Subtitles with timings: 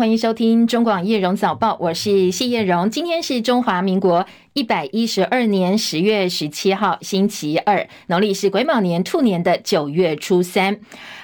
[0.00, 2.90] 欢迎收听中广叶荣早报，我是谢叶荣。
[2.90, 10.76] 今天是中华民国一百一十二年十月十七号，星期二，农历是癸卯年兔年的九月初三。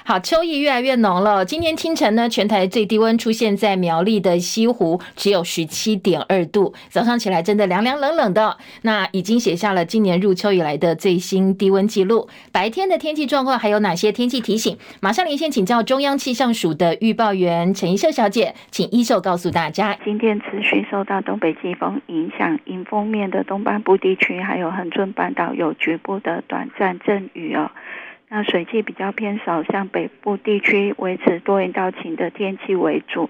[0.05, 1.43] 好，秋意越来越浓了。
[1.43, 6.73] 今天清晨呢，全台最低温出现在苗栗的西湖，只有十七点二度。
[6.87, 12.29] 早上起来真的凉凉冷冷的，那已经写下了今年入秋以来的最新低温记录。
[12.53, 14.77] 白天的天气状况还有哪些天气提醒？
[15.01, 19.97] 马上连线请教中央气象署的预报员陈一秀小姐，请一秀告诉大家。
[20.05, 27.71] 今天持续受到东北季风影响，迎风面面的东半部地区还有恒春半岛有局部的短暂阵雨哦。
[28.29, 33.29] 那水汽比较偏少，像北部地区维持多云到晴的天气为主。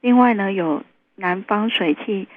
[0.00, 0.84] 另外呢，有
[1.16, 2.28] 南方水汽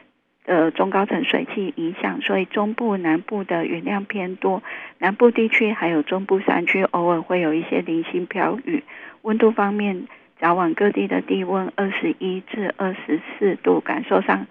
[0.46, 4.64] 的中高层水汽影响，所以中部、南部的雨量偏多。
[4.98, 8.84] 南部地区还有中部山区偶尔会有一些零星飘雨。
[9.22, 10.08] 温度方面，
[10.40, 14.48] 早晚各地的低温二十一至二十四度，感受上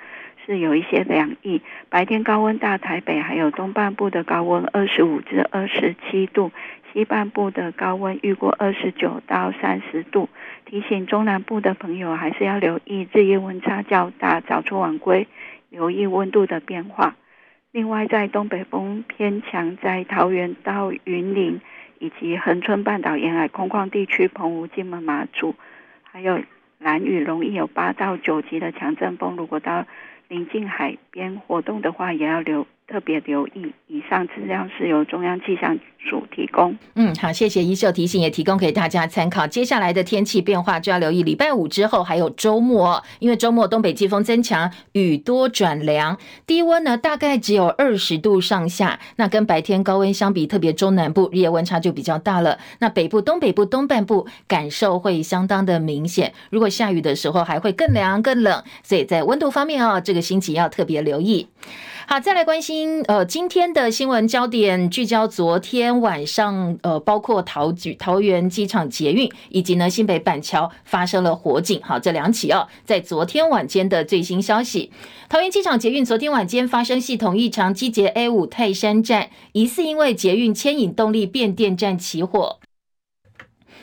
[0.49, 1.61] 是有一些凉意。
[1.91, 6.51] 白天高温，大台北还有东半部的高温二十五至二十七度。
[6.91, 10.31] 西半部的高温逾过二十九到三十度，
[10.65, 15.29] 提醒中南部的朋友还是要留意日夜温差较大，早出晚归，
[15.69, 17.15] 留意温度的变化。
[17.73, 21.61] 另外，在东北风偏强，在桃园到云林
[21.99, 25.55] 以及恒春半岛沿海空旷地区，澎湖、金门、马祖，
[26.03, 26.41] 还有
[26.79, 29.37] 兰屿，容易有八到九级的强阵风。
[29.37, 29.87] 如果到
[30.29, 32.67] 临近海边活动的话，也要留。
[32.89, 36.75] 特别留意，以上资料是由中央气象署提供。
[36.95, 39.47] 嗯，好，谢谢一秀提醒，也提供给大家参考。
[39.47, 46.17] 接下来的天气变化就要留意，礼拜五之后还有周末，因为周末东北季风增强，雨多转凉，
[46.47, 48.99] 低温呢大概只有二十度上下。
[49.17, 52.59] 那跟白天高温相比，特别中南部日夜温差就比较大了。
[52.79, 56.33] 那北部、东北部、东半部感受会相当的明显。
[56.49, 58.65] 如果下雨的时候，还会更凉更冷。
[58.83, 61.49] 所以在温度方面哦，这个星期要特别留意。
[62.11, 71.81] 好，再来关心呃今天的新闻焦点，聚焦昨天晚上呃，包括桃举桃园机场捷运以及呢新北板桥发生了火警。
[71.83, 74.91] 好，这两起哦，在昨天晚间的最新消息，
[75.29, 82.59] 桃园机场捷运昨天晚间发生系统异常，机捷 A 五泰山站疑似因为捷运牵引动力变电站起火。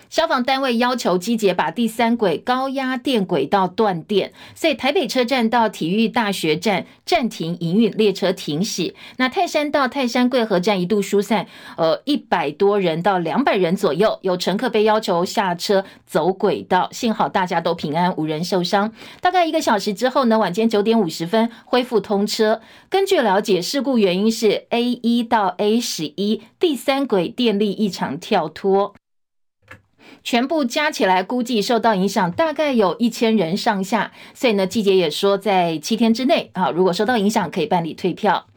[0.09, 8.93] 消防单位要求机捷把第三轨高压电轨道断电，所以台北车站到体育大学站暂停营运，列车停驶。
[9.17, 18.93] 那泰山到泰山贵和站一度疏散，呃，一百多人到两百人左右，有乘客被要求下车走轨道，幸好大家都平安，无人受伤。
[19.21, 22.61] 大概一个小时之后呢，晚间九点五十分恢复通车。
[22.89, 28.93] 根据了解，事故原因是 A 一到 A 十一第三轨电力异常跳脱。
[30.25, 34.11] 全部加起来，估计受到影响大概有一千人上下。
[34.33, 38.47] 所以呢，季姐也说，在七天之内啊，如果受到影响，可以办理退票。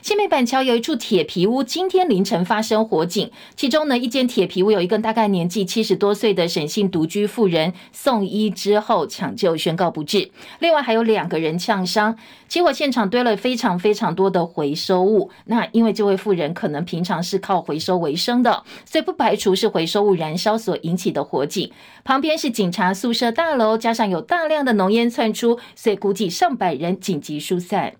[0.00, 10.30] 新北板桥有一处铁皮屋，今天凌晨发生火警，其中呢，一间铁皮屋有一个大概年纪七十多岁的沈姓独居妇人送医之后抢救宣告不治，
[10.60, 12.16] 另外还有两个人呛伤。
[12.48, 21.70] 起火现场堆了非常非常多的回收物，那因为这位妇人可能平常是靠回收为生的，所以不排除是回收物燃烧所引起的火警。
[22.04, 27.92] 旁边是警察宿舍大楼，加上有大量的浓烟窜出，所以估计上百人紧急疏散。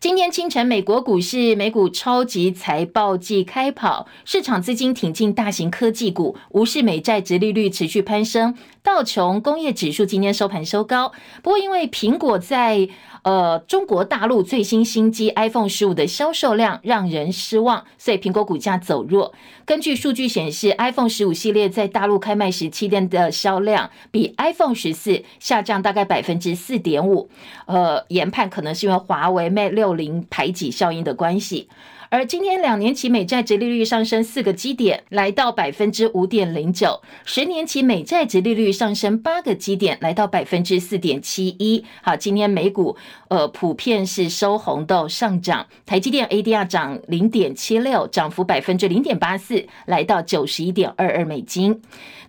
[0.00, 8.56] 今天清晨，美国股市美股超级财报季开跑，市场资金挺进大型科技股，无视美债殖利率持续攀升。
[8.82, 11.12] 道琼工业指数今天收盘收高，
[11.42, 12.88] 不过因为苹果在
[13.22, 19.32] 呃中国大陆最新新机 iPhone 十五的销售量让人失望，所以苹果股价走弱。
[19.64, 27.28] 根据数据显示，iPhone 十五系列在大陆开卖时七天的销量比 iPhone 十四下降大概百分之四点五，
[27.66, 31.68] 呃，研判可能是因为华为 Mate 六零排挤效应的关系。
[32.12, 41.84] 而今天两年期美债殖利率上升四个基点，来到百分之五点零九；十年期美债殖利率上升八个基点，来到百分之四点七一。
[42.02, 42.96] 好，今天美股
[43.28, 51.80] 呃普遍是收红豆上涨，台积电 ADR 涨零点七六，涨幅百分之零点八四，来到九十一点二二美金。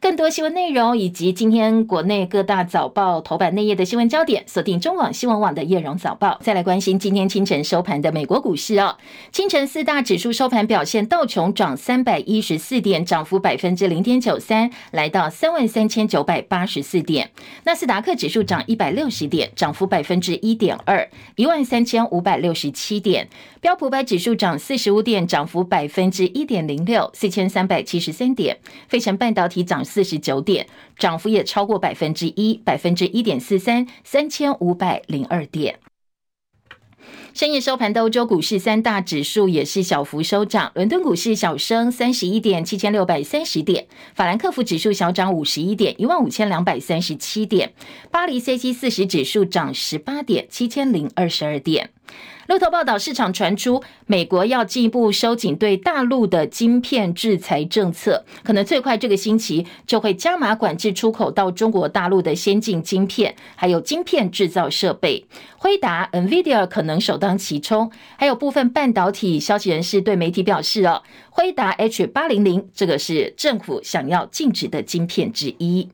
[0.02, 6.40] 更多新闻内容以及今天国内各大早报头版内页的新闻焦点，锁定中广新闻网的叶荣早报。
[6.42, 8.98] 再来关心今天清晨收盘的美国股市哦，
[9.32, 9.68] 清晨。
[9.68, 17.30] 四大指数收盘表现，道琼涨三百一十四点，涨幅百分之零点九三，来到三万三千九百八十四点。
[17.64, 23.30] 纳斯达克指数涨一百六十点，涨幅百分之一点二，一万三千五百六十七点。
[23.62, 28.58] 标普百指数涨四十五点，涨幅百分之一点零六，四千三百七十三点。
[28.90, 30.68] 费城半导体涨四十九点，
[30.98, 35.80] 涨幅也超过百分之一，百分之一点四三，三千五百零二点。
[37.34, 47.70] 深夜收盘的欧洲股市三大指数也是小幅收涨，伦敦股市小升三十一点，七千六百三十点；法兰克福指数小涨五十一点，一万五千两百三十七点；
[48.12, 51.90] 巴黎 CAC 四十指数涨十八点，七千零二十二点。
[52.48, 65.26] 路透报道，市场传出美国要进一步收紧对大陆的晶片制裁政策，可能最快这个星期就会加码管制出口到中国大陆的先进晶片，还有晶片制造设备。
[65.58, 75.88] 辉达、NVIDIA 可能首当其冲，还有部分半导体消息人士对媒体表示，哦，辉达 H 八零零这个是政府想要禁止的晶片之一。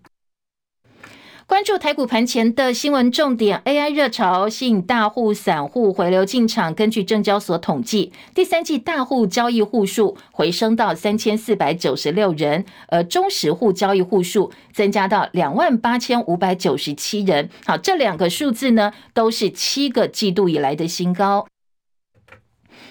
[1.48, 6.74] 关注台股盘前的新闻重点，AI 热潮吸引大户、散户回流进场。
[6.74, 17.50] 根据证交所统计，第三季大户交易户数回升到三千四百九十六人，而中实户交易户数增加到两万八千五百九十七人。
[17.66, 21.48] 好，这两个数字呢，都是七个季度以来的新高。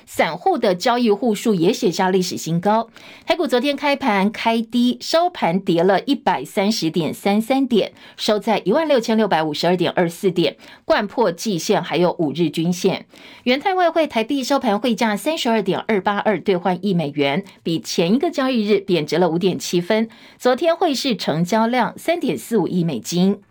[0.07, 2.89] 散户的交易户数也写下历史新高。
[3.27, 10.57] 台股昨天开盘开低，收盘跌了一百三十点三三点，收在一万六千六百五十二点二四点，
[10.87, 13.07] 掼破季线还有五日均线。
[13.43, 20.09] 元泰外汇台币收盘汇价三十二点二八二兑换一美元，比前一个交易日贬值了五点七分。
[20.39, 23.43] 昨天汇市成交量三点四五亿美金。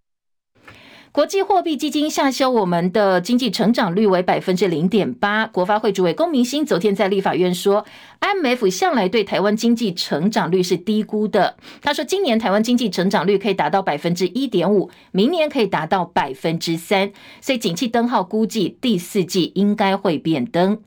[1.16, 5.48] 国际货币基金下修我们的经济成长率为百分之零点八。
[5.48, 7.86] 国发会主委龚明鑫昨天在立法院说
[8.20, 11.56] ，IMF 向来对台湾经济成长率是低估的。
[11.82, 20.82] 他说，今年台湾经济成长率可以达到百分之一点五，明年可以达到百分之三，所以景气灯号估计第四季应该会变灯。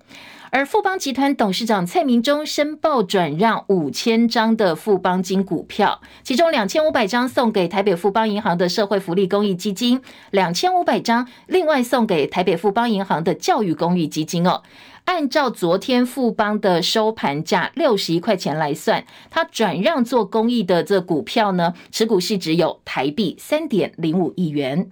[0.50, 10.00] 而富邦集团董事长蔡明忠申报转让五千张的富邦金股票，其中两千五百张送给台北富邦银行的社会福利公益基金，
[10.30, 14.62] 两千五百张另外送给台北富邦银行的教育公益基金哦。
[15.04, 24.90] 按照昨天富邦的收盘价六十一块钱来算，他转让做公益的这股票呢，持股市值有台币三点零五亿元。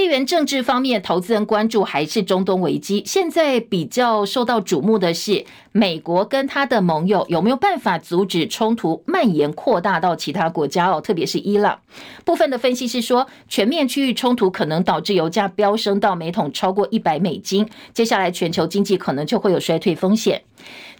[0.00, 3.02] 地缘政治方面，投资人关注还是中东危机。
[3.04, 11.02] 现在比较受到瞩目的是，美国跟他的盟友有没有办法阻止冲突蔓延扩大到其他国家哦？
[11.02, 11.78] 特别是伊朗。
[12.24, 20.40] 部分的分析是说，全面区域冲突可能导致油价飙升到每桶超过一百美金，接下来全球经济可能就会有衰退风险。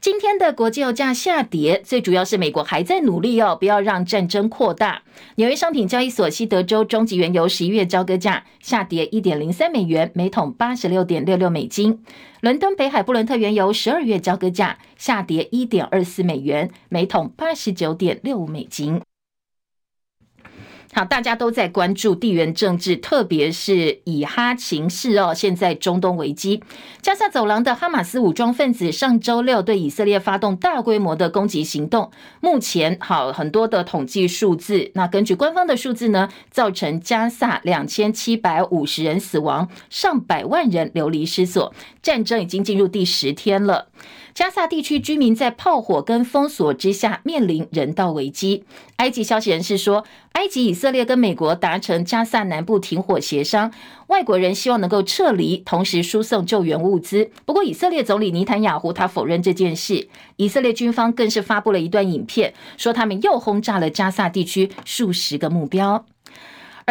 [0.00, 5.02] 今天的国际油价下跌，最主要是美国还在努力哦，不要让战争扩大。
[5.34, 12.02] 纽约商品交易所西德州中级原油十一月交割价下跌一点零三美元，每桶八十六点六六美金。
[12.40, 19.02] 伦敦北海布伦特原油十二月交割价下跌一点二四美元，每桶八十九点六五美金。
[20.92, 25.32] 好，大家都在关注地缘政治，特别是以哈情势哦。
[25.32, 26.60] 现在中东危机，
[27.00, 32.10] 加萨走廊的哈马斯武装分子上周六对以色列发动大规模的攻击行动。
[32.40, 41.72] 目前好很多的统计数字，那根据官方的数字呢，造成加萨两千七百五十人死亡，上百万人流离失所，
[42.02, 43.86] 战争已经进入第十天了。
[44.34, 48.64] 加萨地区居民在炮火跟封锁之下面临人道危机。
[48.96, 53.72] 埃及消息人士说，埃及、以色列跟美国达成加萨南部停火协商，
[54.08, 57.30] 外国人希望能够撤离，同时输送救援物资。
[57.44, 60.08] 不过，以色列总理尼坦雅胡他否认这件事。
[60.36, 66.04] 以色列军方更是发布了一段影片，说他们又轰炸了加萨地区数十个目标。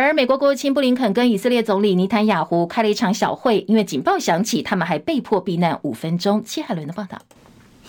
[0.01, 6.41] 而美国国务卿布林肯跟以色列总理尼坦雅胡开了一场小会，因为警报响起，他们还被迫避难五分钟。
[6.43, 7.19] 戚海伦的报道。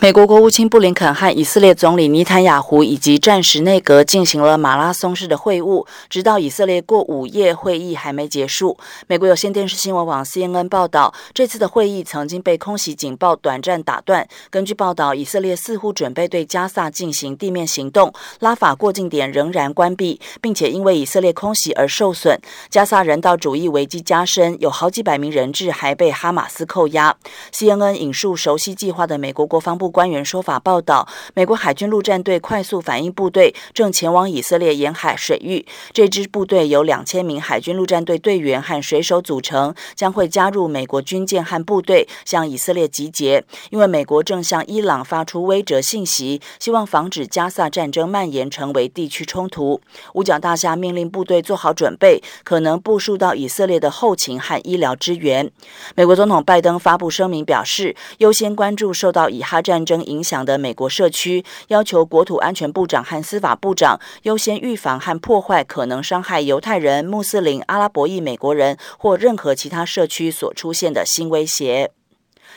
[0.02, 8.78] 美国国务卿布林肯和以色列总理尼坦雅胡以及战时内阁进行了马拉松式的会晤，直到以色列过午夜会议还没结束。
[9.06, 14.26] 美国有线电视新闻网 CNN 报道，这次的会议曾经被空袭警报短暂打断。
[14.48, 22.40] 根据报道，以色列似乎准备对加萨进行地面行动，拉法过境点仍然关闭，并且因为以色列空袭而受损。
[22.70, 27.14] 加萨人道主义危机加深，有好几百名人质还被哈马斯扣押。
[27.52, 29.89] CNN 引述熟悉计划的美国国防部。
[29.90, 35.66] 官员说法报道，美国海军陆战队快速反应部队正前往以色列沿海水域。
[35.92, 43.44] 这支部队由两千名海军陆战队队员和水手组成，将会加入美国军舰和部队向以色列集结。
[43.70, 49.80] 因为美国正向伊朗发出威慑信息，希望防止加萨战争蔓延成为地区冲突。
[50.14, 55.50] 五角大厦命令部队做好准备，可能部署到以色列的后勤和医疗支援。
[55.94, 71.92] 美国总统拜登发布声明表示，优先关注受到以哈战争影响的美国社区，要求国土安全部长和司法部长优先预防和破坏可能伤害犹太人、穆斯林、阿拉伯裔美国人或任何其他社区所出现的新威胁。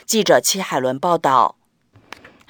[0.06, 1.56] 记者戚海伦报道。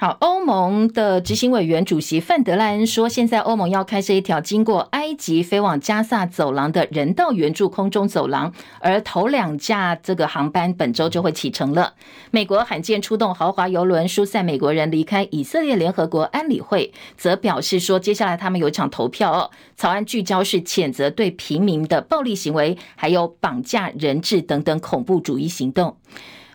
[0.04, 11.94] 好，欧盟的执行委员主席范德赖恩说，现在欧盟要开设一条经过埃及飞往加萨走廊的人道援助空中走廊，而头两架这个航班本周就会启程了。
[12.30, 25.96] 美国罕见出动豪华游轮疏散美国人离开以色列联合国安理会，则表示说，接下来他们有一场投票哦，草案聚焦是谴责对平民的暴力行为，还有绑架人质等等恐怖主义行动。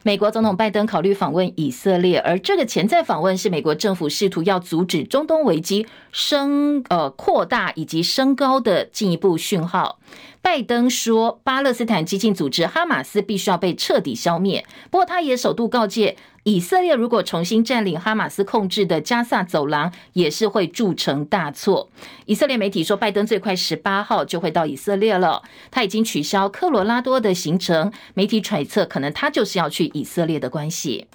[0.10, 10.00] 美国总统拜登考虑访问以色列，而这个潜在访问是美国政府试图要阻止中东危机升呃扩大以及升高的进一步讯号。
[10.42, 14.66] 拜登说，巴勒斯坦激进组织哈马斯必须要被彻底消灭。
[14.90, 21.90] 不过，他也首度告诫，以色列如果重新占领哈马斯控制的加萨走廊，也是会铸成大错。
[22.26, 25.44] 以色列媒体说，拜登最快十八号就会到以色列了。
[25.70, 31.08] 他已经取消科罗拉多的行程，媒体揣测，可能他就是要去以色列的关系。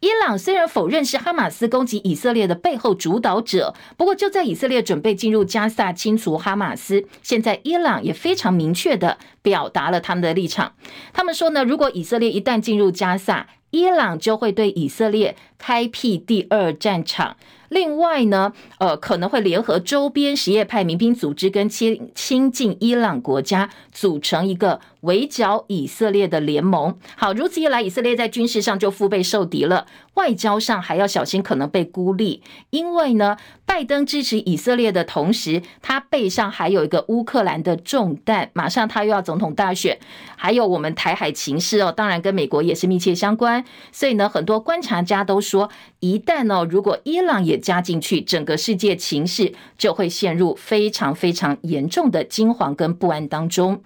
[0.00, 10.72] 伊朗虽然否认是哈马斯攻击以色列的背后主导者，不过就在以色列准备进入加萨清除哈马斯，现在伊朗也非常明确的表达了他们的立场。
[11.12, 17.36] 他们说呢，如果以色列一旦进入加萨，伊朗就会对以色列开辟第二战场。
[17.70, 26.98] 另外呢，呃，可能会联合周边什叶派民兵组织跟亲亲近伊朗国家，组成一个围剿以色列的联盟。
[27.16, 32.42] 好，如此一来，以色列在军事上就腹背受敌了，外交上还要小心可能被孤立。
[32.70, 39.96] 因为呢，拜登支持以色列的同时，他背上还有一个乌克兰的重担，马上他又要总统大选，
[40.36, 43.64] 还有我们台海情势哦，当然跟美国也是密切相关。
[43.92, 53.82] 所以呢，很多观察家都说，一旦呢，如果伊朗也加进去，整个世界情势就会陷入非常非常严重的惊惶跟不安当中。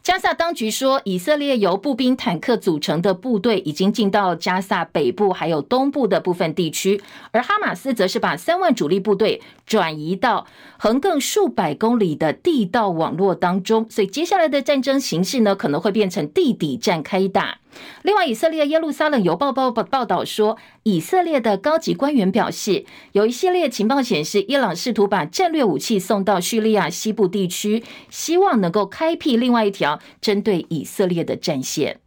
[0.00, 10.46] 加萨当局说，以色列由步兵、坦克组成的部队已经进到加萨北部还有东部的部分地区，而哈马斯则是把三万主力部队转移到
[10.78, 17.57] 横亘数百公里的地道网络当中，所以接下来的战争形势呢，可能会变成地底战开打。
[18.02, 32.00] 另外，以色列耶路撒冷邮报报报道说，以色列的高级官员表示，有一系列情报显示，伊朗试图把战略武器送到叙利亚西部地区，希望能够开辟另外一条针对以色列的战线。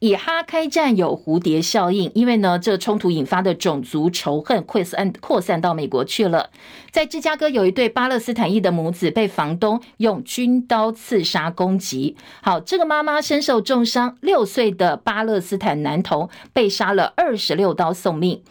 [0.00, 6.50] 以哈开战有蝴蝶效应，因为呢，这冲突引发的种族仇恨扩散扩散到美国去了。
[6.90, 12.16] 在芝加哥，有一对巴勒斯坦裔的母子被房东用军刀刺杀攻击。
[12.40, 18.42] 好，这个妈妈身受重伤，六岁的巴勒斯坦男童被杀了二十六刀送命。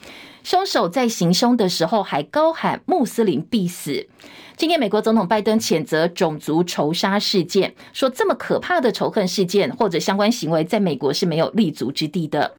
[0.44, 4.08] 凶手在行凶的时候还高喊“穆斯林必死”。
[4.58, 12.56] 今天，美国总统拜登谴责种族仇杀事件，说这么可怕的仇恨事件或者相关行为，在美国是没有立足之地的。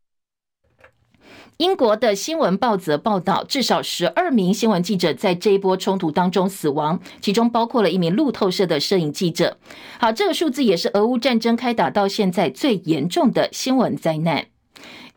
[1.56, 9.58] 英国的新闻报则报道，至少十二名新闻记者在这一波冲突当中死亡，其中包括了一名路透社的摄影记者。
[9.98, 14.46] 好，这个数字也是俄乌战争开打到现在最严重的新闻灾难。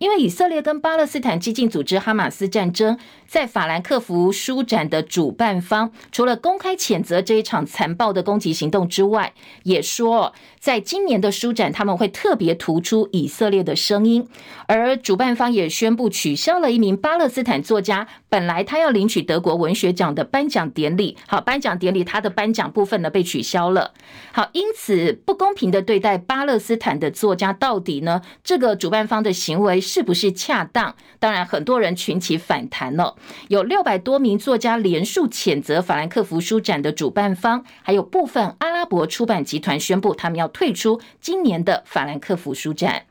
[0.01, 9.31] 因为以色列跟巴勒斯坦激进组织哈马斯战争，在法兰克福书展的主办方，除了公开谴责这一场残暴的攻击行动之外，
[9.61, 14.27] 也说，在今年的书展，他们会特别突出以色列的声音。
[14.65, 21.15] 而主办方也宣布取消了一名巴勒斯坦作家，本来他要领取德国文学奖的颁奖典礼。
[21.27, 23.93] 好，颁奖典礼他的颁奖部分呢被取消了。
[24.31, 30.95] 好，因此不公平的对待巴勒斯坦的作家，到底呢这个主办方的行为是不是恰当？
[31.19, 33.17] 当然，很多人群起反弹了。
[33.49, 43.03] 有六百多名作家连署谴责法兰克福书展的主办方，还有部分阿拉伯出版集团宣布，他们要退出今年的法兰克福书展。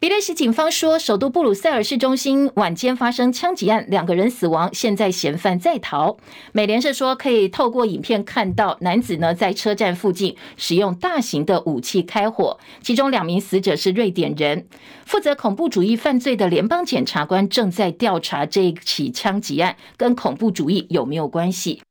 [0.00, 6.16] 比利时警方说，首都布鲁塞尔市中心晚间发生枪击案，两个人死亡，现在嫌犯在逃。
[6.52, 14.68] 美联社说，可以透过影片看到男子呢在车站附近使用大型的武器开火，其中两名死者是瑞典人。
[15.04, 21.82] 负责恐怖主义犯罪的联邦检察官正在调查这一起枪击案跟恐怖主义有没有关系。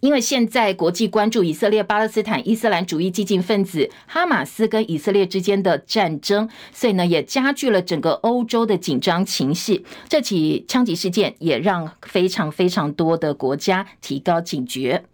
[0.00, 9.84] 因为现在国际关注以色列、巴勒斯坦伊斯兰主义激进分子哈马斯跟以色列之间的战争，所以呢也加剧了整个欧洲的紧张情绪。
[10.08, 15.04] 这起枪击事件也让非常非常多的国家提高警觉。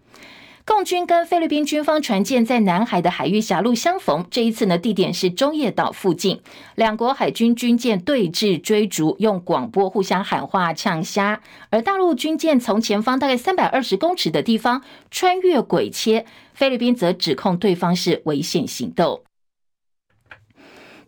[0.67, 6.41] 共军跟菲律宾军方船舰在南海的海域狭路相逢，这一次呢，地点是中业岛附近，
[6.77, 11.41] 两国海军军舰对峙追逐，用广播互相喊话呛虾，
[11.71, 16.25] 而大陆军舰从前方大概三百二十公尺的地方穿越轨切，
[16.55, 19.23] 菲律宾则指控对方是危险行动。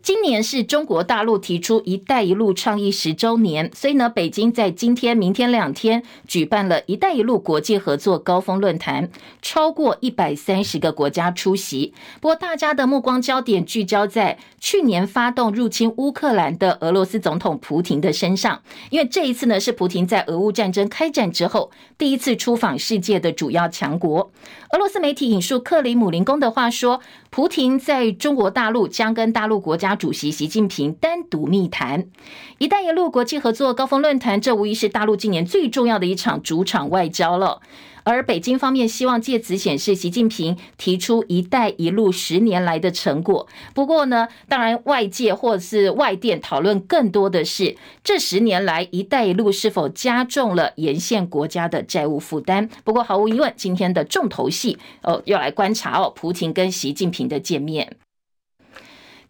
[0.03, 9.09] 今年是中国大陆提出“一带一路”倡议十周年，所以呢，北京在今天、明天两天举办了一带一路国际合作高峰论坛，
[9.41, 11.93] 超过一百三十个国家出席。
[12.19, 24.29] 不过，大家的目光焦点聚焦在去年发动入侵乌克兰的俄罗斯总统普廷的身上，因为这一次呢，是普廷在俄乌战争开战之后第一次出访世界的主要强国。
[24.73, 32.07] 俄罗斯媒体引述克里姆林宫的话说，普廷在中国大陆将跟大陆国家主席习近平单独密谈
[32.59, 37.61] “一带一路”国际合作高峰论坛，这无疑是大陆今年最重要的一场主场外交了。
[38.05, 43.47] 而北京方面希望借此显示习近平提出“一带一路”十年来的成果。
[43.73, 52.69] 不过呢，当然外界或是外电讨论更多的是这十年来“一带一路”是否加重了沿线国家的债务负担。
[52.83, 57.95] 不过毫无疑问，今天的重头戏哦，要来观察哦，普京跟习近平的见面。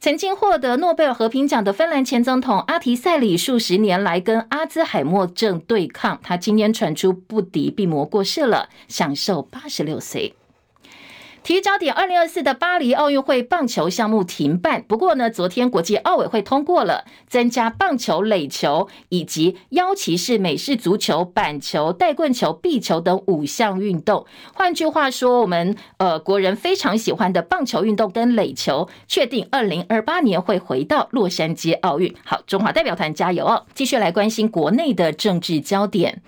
[0.04, 10.34] 曾经获得诺贝尔和平奖的芬兰前总统阿提塞里，数十年来跟阿兹海默症对抗，他今天传出不敌病魔过世了，享受八十六岁。
[11.44, 14.82] 体育焦点：二零二四的巴黎奥运会棒球项目停办。
[14.88, 24.26] 不过呢，昨天国际奥委会通过了增加棒球、垒球以及腰旗式美式足球、板球、带棍球、壁球等五项运动。
[24.54, 32.16] 换句话说，我们呃国人非常喜欢的棒球运动跟垒球，确定二零二八年会回到洛杉矶奥运。
[32.24, 33.66] 好，中华代表团加油哦！
[33.74, 36.22] 继续来关心国内的政治焦点。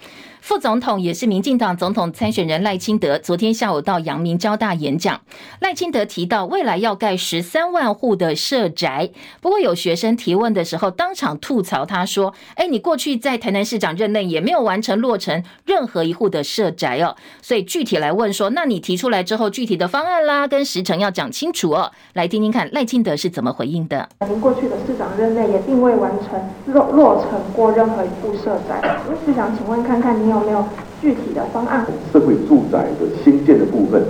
[0.46, 5.20] 副总统也是民进党总统参选人赖清德，昨天下午到阳明交大演讲。
[5.60, 9.10] 赖清德提到，未来要盖十三万户的社宅。
[9.42, 21.92] 不过有学生提问的时候，当场吐槽他说：“哎，你过去在台南市长任内也没有完成落成任何一户的社宅哦。”所以具体来问说，那你提出来之后，具体的方案啦跟时程要讲清楚哦。
[22.14, 24.08] 来听听看赖清德是怎么回应的。
[24.30, 28.80] 您过去的市长任内也并未完成落落成过任何一户社宅，
[29.10, 30.35] 我是想请问看看你有。
[30.36, 30.64] 有没有
[31.02, 31.86] 具体的方案？
[32.12, 34.04] 社会住宅的新建的部分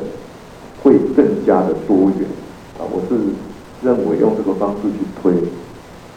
[0.83, 2.27] 会更加的多元
[2.79, 2.81] 啊！
[2.89, 3.15] 我是
[3.81, 5.33] 认为用这个方式去推，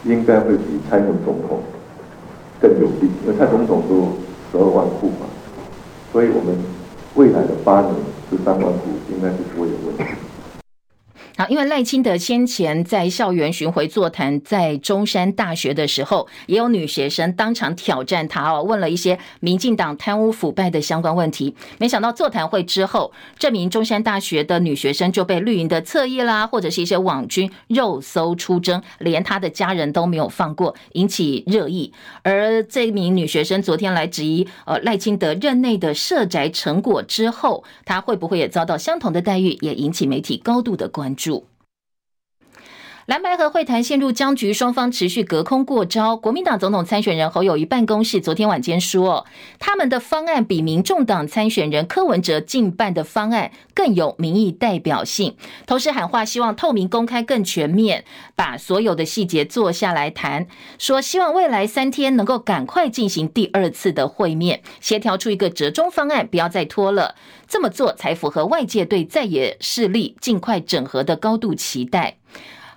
[0.03, 1.59] 应该会比蔡英文总统
[2.59, 4.07] 更有利，因为蔡总统都
[4.51, 5.27] 十二万户嘛，
[6.11, 6.57] 所以我们
[7.15, 7.93] 未来的八年
[8.29, 10.03] 十三万户应该是不会有问题。
[11.39, 21.55] 好，因为赖清德先前在校园巡回座谈，在中山大学的时候，也有女学生当场挑战他哦，问了一些民进党贪污腐败的相关问题。
[21.77, 31.93] 没想到座谈会之后，这名中山大学的女学生就被绿营的侧翼啦，或者是一些网军肉搜出征，连她的家人都没有放过，引起热议。
[32.21, 41.28] 而这名女学生昨天来质疑，呃，赖清德任内的社宅成果之后，她会不会也遭到相同的待遇，也引起媒体高度的关注。
[43.09, 46.15] 蓝白合会谈陷入僵局，双方持续隔空过招。
[46.15, 49.25] 国民党总统参选人侯友宜办公室昨天晚间说，
[49.57, 60.45] 他们的方案比民众党参选人柯文哲竞办的方案更有民意代表性，同时喊话希望透明公开更全面，把所有的细节坐下来谈。
[60.77, 67.15] 说希望未来三天能够赶快进行第二次的会面，协调出一个折中方案，不要再拖了。
[67.47, 72.17] 这么做才符合外界对在野势力尽快整合的高度期待。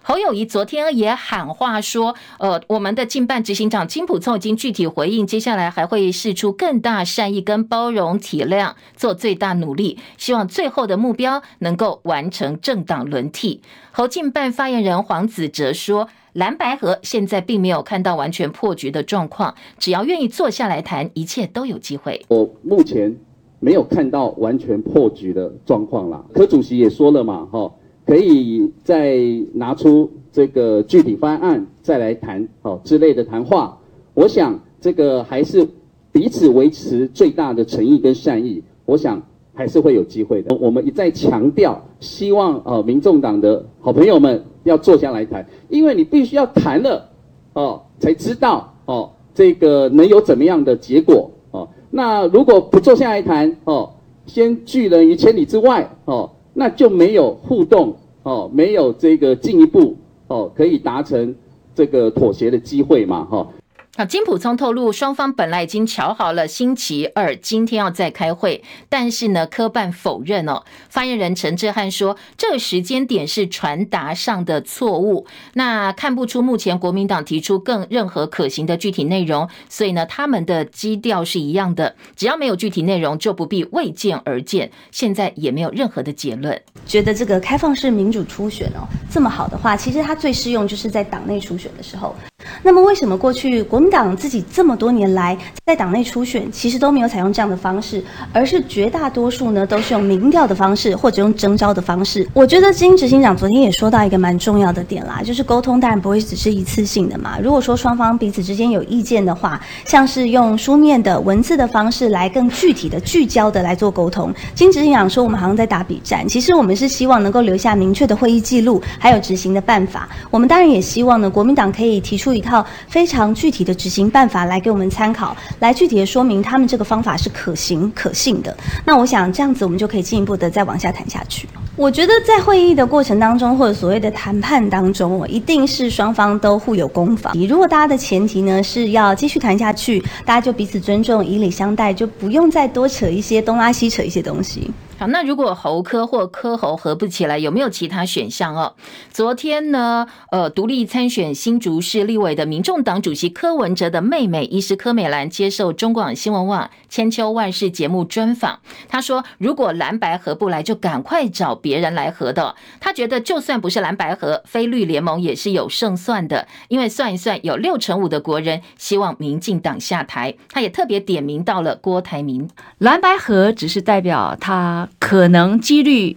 [0.05, 13.63] 侯友宜昨天也喊话说：“呃，我们的竞办执行长金普聪已经具体回应，接下来还会释出更大善意跟包容体谅，做最大努力，希望最后的目标能够完成政党轮替。”
[13.93, 23.17] 侯竞办发言人黄子哲说：“蓝白合现在并没有看到完全破局的状况，只要愿意坐下来谈，一切都有机会。”我目前
[23.61, 26.25] 没有看到完全破局的状况啦。
[26.35, 27.73] 柯主席也说了嘛，哈。
[28.07, 29.19] 可以再
[29.55, 33.79] 拿出这个具体方案再来谈哦之类的谈话。
[34.15, 35.67] 我想这个还是
[36.11, 39.23] 彼此维持最大的诚意跟善意，我想
[39.55, 40.55] 还是会有机会的。
[40.57, 47.09] 我们一再强调，希望呃民众党的好朋友们要坐下来谈，因为你必须要谈了
[47.55, 51.69] 哦，才知道哦这个能有怎么样的结果哦。
[51.91, 53.91] 那如果不坐下来谈哦，
[54.27, 59.97] 先拒人于千里之外哦，那就没有互动哦，没有这个进一步
[60.29, 61.35] 哦可以达成
[61.75, 63.49] 这个妥协的机会嘛哈。
[63.95, 70.63] 好，金溥聪透露，双方本来已经乔好了，星期二今天要再开会，但是呢，科办否认哦。
[70.89, 84.71] 发言人陈志汉说，这个时间点是传达上的错误，那看不出目前国民党提出更任何可行的具体内容，所以呢，他们的基调是一样的，只要没有具体内容，就不必为见而见。
[84.91, 86.59] 现在也没有任何的结论。
[86.87, 92.17] 觉得这个开放式民主初选哦，这么好的话，其实它最适用就是在党内初选的时候。
[92.63, 102.27] 那么为什么过去国民党自己这么多年来在党内初选，其实都没有采用这样的方式，而是绝大多数呢都是用民调的方式或者用征召的方式？
[102.33, 107.39] 我觉得金执行长昨天也说到一个蛮重要的点啦，就是沟通当然不会只是一次性的嘛。
[107.43, 114.33] 如果说双方彼此之间有意见的话，像是用书面的文字的方式来更具体的聚焦的来做沟通。
[114.55, 120.09] 金执行长说我们好像在打比战，其实我们是希望能够留下明确的会议记录，还有执行的办法。
[120.31, 122.52] 我们当然也希望呢，国民党可以提出一套
[122.89, 128.57] 非常具体的执行办法来给我们参考，来具体的说明他们这个方法是可行可信的。
[128.85, 131.49] 那我想这样子，我们就可以进一步的再往下谈下去。
[131.77, 137.33] 我觉得在会议的过程当中，或者所谓的谈判当中，我一定是双方都互有攻防。
[137.49, 144.71] 如果大家的前提呢是要继续谈下去，大家就彼此尊重，以礼相待，就不用再多扯一些东拉西扯一些东西。
[145.09, 148.75] 那如果侯科或科侯合不起来，有没有其他选项哦？
[149.11, 162.55] 昨天呢，呃，独立参选新竹市立委的民众党主席柯文哲的妹妹，医师柯美兰接受中广新闻网千秋万世节目专访，她说，如果蓝白合不来，就赶快找别人来合的。
[162.81, 170.35] 她觉得，就算不是蓝白合，非绿联盟也是有胜算的，因为算一算，有六成五的国人希望民进党下台。
[170.51, 174.89] 她也特别点名到了郭台铭，蓝白合只是代表他。
[174.99, 176.17] 可能几率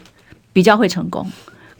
[0.53, 1.25] 比较会成功，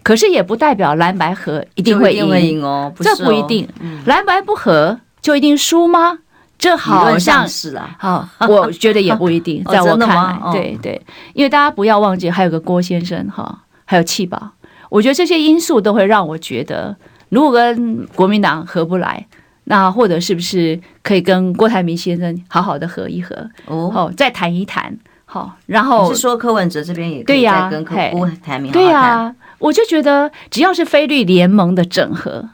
[0.03, 2.63] 可是也不代表蓝白合一定会赢。
[2.63, 3.67] 哦，这不一定。
[4.05, 6.19] 蓝白不合就一定输吗？
[6.57, 9.61] 这好像是啊，好，我觉得也不一定。
[9.69, 11.01] 在我看来，对对，
[11.33, 14.51] 因为大家不要忘记还有个郭先生哈，还有气宝，
[14.89, 16.95] 我觉得这些因素都会让我觉得，
[17.27, 19.27] 如果跟国民党合不来，
[19.65, 24.97] 那或者是不是可以跟郭台铭先生好好的合一合哦，再谈一谈。
[25.35, 28.85] 好，然后是说柯文哲这边也可以再跟柯郭台铭好好谈。
[28.85, 32.51] 对呀，我就觉得只要是菲律联盟的整合，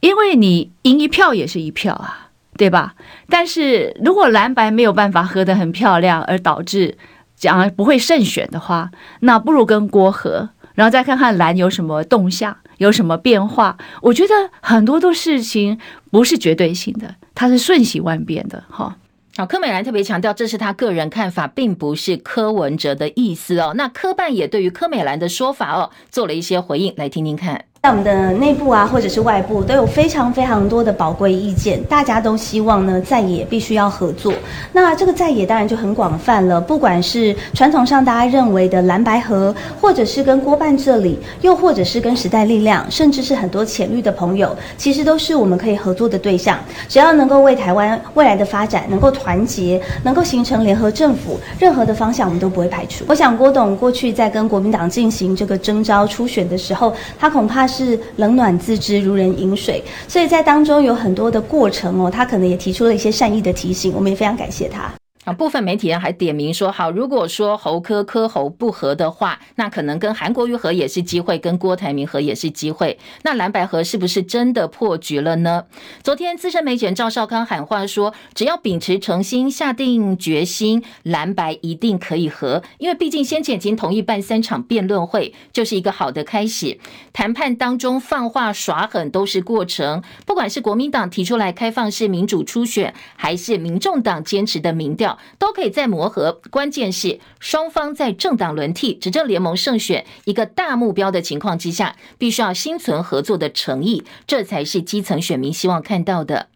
[0.00, 2.94] 因为你赢一票也是一票啊，对吧？
[3.28, 6.96] 但是如果蓝白没有办法合得很漂亮，而导致
[7.36, 13.76] 讲不会胜选的话，那不如跟郭合，然后再看看蓝有什么动向，有什么变化。
[14.00, 14.32] 我觉得
[14.62, 15.78] 很多的事情
[16.10, 18.96] 不是绝对性的，它是瞬息万变的，哈。
[19.36, 23.72] 好，柯美兰特别强调，这是他个人看法，并不是柯文哲的意思哦。
[23.74, 27.64] 那柯办也对于柯美兰的说法哦，做了一些回应，来听听看。
[27.84, 31.84] 在我们的内部啊，或者是外部，都有非常非常多的宝贵意见。
[31.84, 34.32] 大家都希望呢，在野必须要合作。
[34.72, 46.58] 那这个在野当然就很广泛了，不管是传统上大家认为的蓝白合，或者是跟郭办这里，又或者是跟时代力量，甚至是很多浅绿的朋友，其实都是我们可以合作的对象。
[46.88, 53.04] 只要能够为台湾未来的发展能够团结，能够形成联合政府，任何的方向我们都不会排除。
[53.08, 57.98] 我想郭董过去在跟国民党进行这个征召初选的时候，他恐怕是。
[58.16, 64.90] 冷暖自知，如人饮水，所以在当中有很多的过程哦，他可能也提出了一些善意的提醒，我们也非常感谢他。
[65.24, 72.98] 啊，部分媒体人还点名说，好，如果说侯科科侯不合的话，那可能跟韩国瑜合也是机会，跟郭台铭合也是机会。
[73.22, 75.64] 那蓝白合是不是真的破局了呢？
[76.02, 86.78] 昨天资深媒体人赵少康喊话说，只要秉持诚心，下定决心，蓝白一定可以合，因为毕竟先前已经同意办三场辩论会，就是一个好的开始。
[87.14, 95.13] 谈判当中放话耍狠都是过程，不管是国民党提出来开放式民主初选，还是民众党坚持的民调。
[95.38, 106.48] 都可以再磨合，关键是双方在政党轮替、执政联盟胜选一个大目标的情况之下，必须要心存合作的诚意，这才是基层选民希望看到的。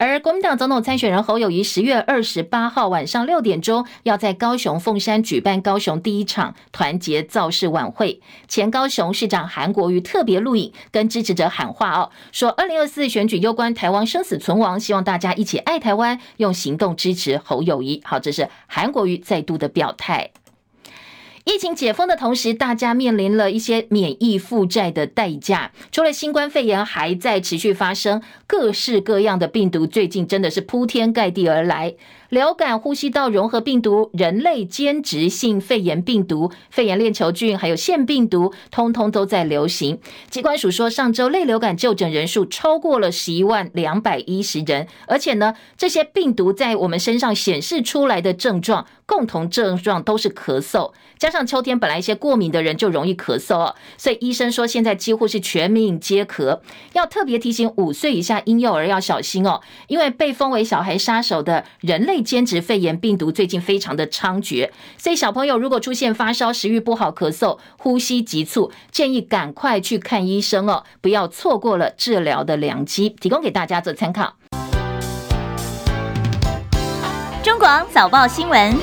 [0.00, 18.00] 而国民党总统参选人侯友宜十月二十八号晚上六点钟要在高雄凤山举办高雄第一场团结造势晚会，前高雄市长韩国瑜特别录影跟支持者喊话哦，说二零二四选举攸关台湾生死存亡，希望大家一起爱台湾，用行动支持侯友宜。
[18.04, 20.30] 好，这是韩国瑜再度的表态。
[21.48, 25.72] 疫情解封的同时，大家面临了一些免疫负债的代价。
[25.90, 31.94] 除了新冠肺炎还在持续发生，各式各样的病毒最近真的是铺天盖地而来。
[32.28, 39.98] 流感、呼吸道融合病毒、人类间质性肺炎病毒、肺炎链球菌，还有腺病毒，通通都在流行。
[40.28, 56.60] 疾管署说，上周类流感就诊人数超过了十一万两百一十人，而且呢，这些病毒在我们身上显示出来的症状，共同症状都是咳嗽，加上秋天本来一些过敏的人就容易咳嗽哦，所以医生说现在几乎是全民皆咳，
[56.92, 62.17] 要特别提醒五岁以下婴幼儿要小心哦，因为被封为小孩杀手的人类。
[62.22, 73.08] 间质肺炎病毒最近非常的猖獗，所以小朋友如果出现发烧、食欲不好、咳嗽、呼吸急促，建议赶快去看医生哦，不要错过了治疗的良机。
[73.20, 74.34] 提供给大家做参考。
[77.42, 78.76] 中广早报新闻，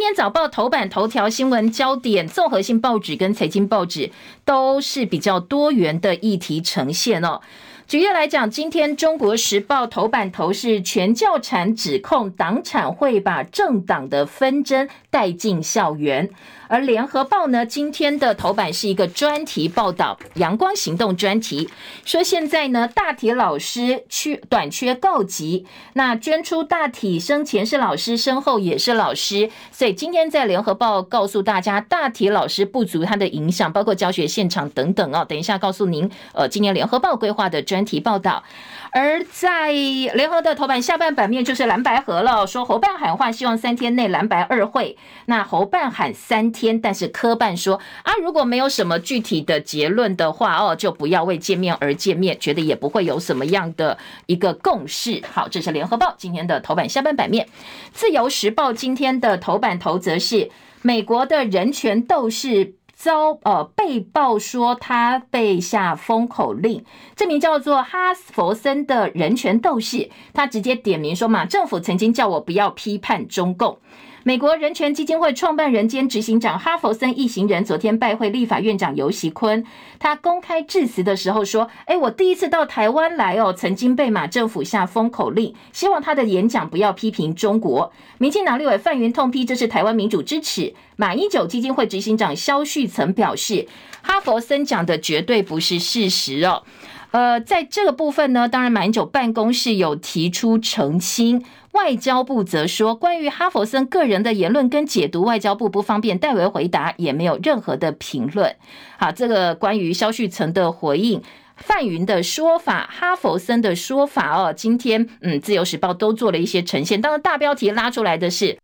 [0.00, 4.10] 今天早报头版头条新闻焦点，综合性报纸跟财经报纸。
[4.46, 7.42] 都是比较多元的议题呈现哦。
[7.86, 16.30] 举例来讲，今天《中国时报》头版头是全教产指控党产会把政党的纷争带进校园。
[16.70, 21.68] 而联合报呢，今天的头版是一个专题报道，阳光行动专题，
[22.04, 35.26] 说现在呢大体老师缺短缺告急，那捐出大体生前是老师，身后也是老师，所以今天在联合报告诉大家大体老师不足它的影响，包括教学现场等等哦。
[35.28, 38.44] 等一下告诉您，呃，今年联合报规划的专题报道。
[38.92, 44.96] 而在联合的头版下半版面就是蓝白合了，说侯办喊话，希望三天内蓝白二会。
[45.26, 53.96] 那侯办喊三天，天但是科办说啊，如果没有什么具体的结论的话，哦，就不要为见面而见面，觉得也不会有什么样的
[54.26, 55.22] 一个共识。
[55.32, 57.48] 好，这是联合报今天的头版下半版面。
[57.92, 60.50] 自由时报今天的头版头则是
[60.82, 62.74] 美国的人权斗士。
[63.00, 66.84] 遭呃被曝说他被下封口令，
[67.16, 73.78] 这名叫做哈斯佛森的人权斗士，他直接点名说马政府曾经叫我不要批判中共。
[74.22, 79.64] 美国人权基金会创办人兼执行长哈佛森一行人昨天拜会立法院长游锡坤，
[79.98, 90.74] 他公开致辞的时候说：“诶，我第一次到台湾来哦，曾经被马政府下封口令，希望他的演讲不要批评中国。”民进党立委范云痛批这是台湾民主之耻。
[90.96, 93.66] 马英九基金会执行长萧旭曾表示，
[94.02, 96.62] 哈佛森讲的绝对不是事实哦。
[97.12, 101.44] 呃，在这个部分呢，当然马英九办公室有提出澄清。
[101.72, 108.56] 外交部则说，关于哈佛森个人的言论跟解读，外交部不方便代为回答，也没有任何的评论。
[108.98, 111.22] 好，这个关于萧旭岑的回应，
[111.56, 117.00] 范云的说法，哈佛森的说法哦，今天嗯，自由时报都做了一些呈现。
[117.00, 118.58] 当然，大标题拉出来的是。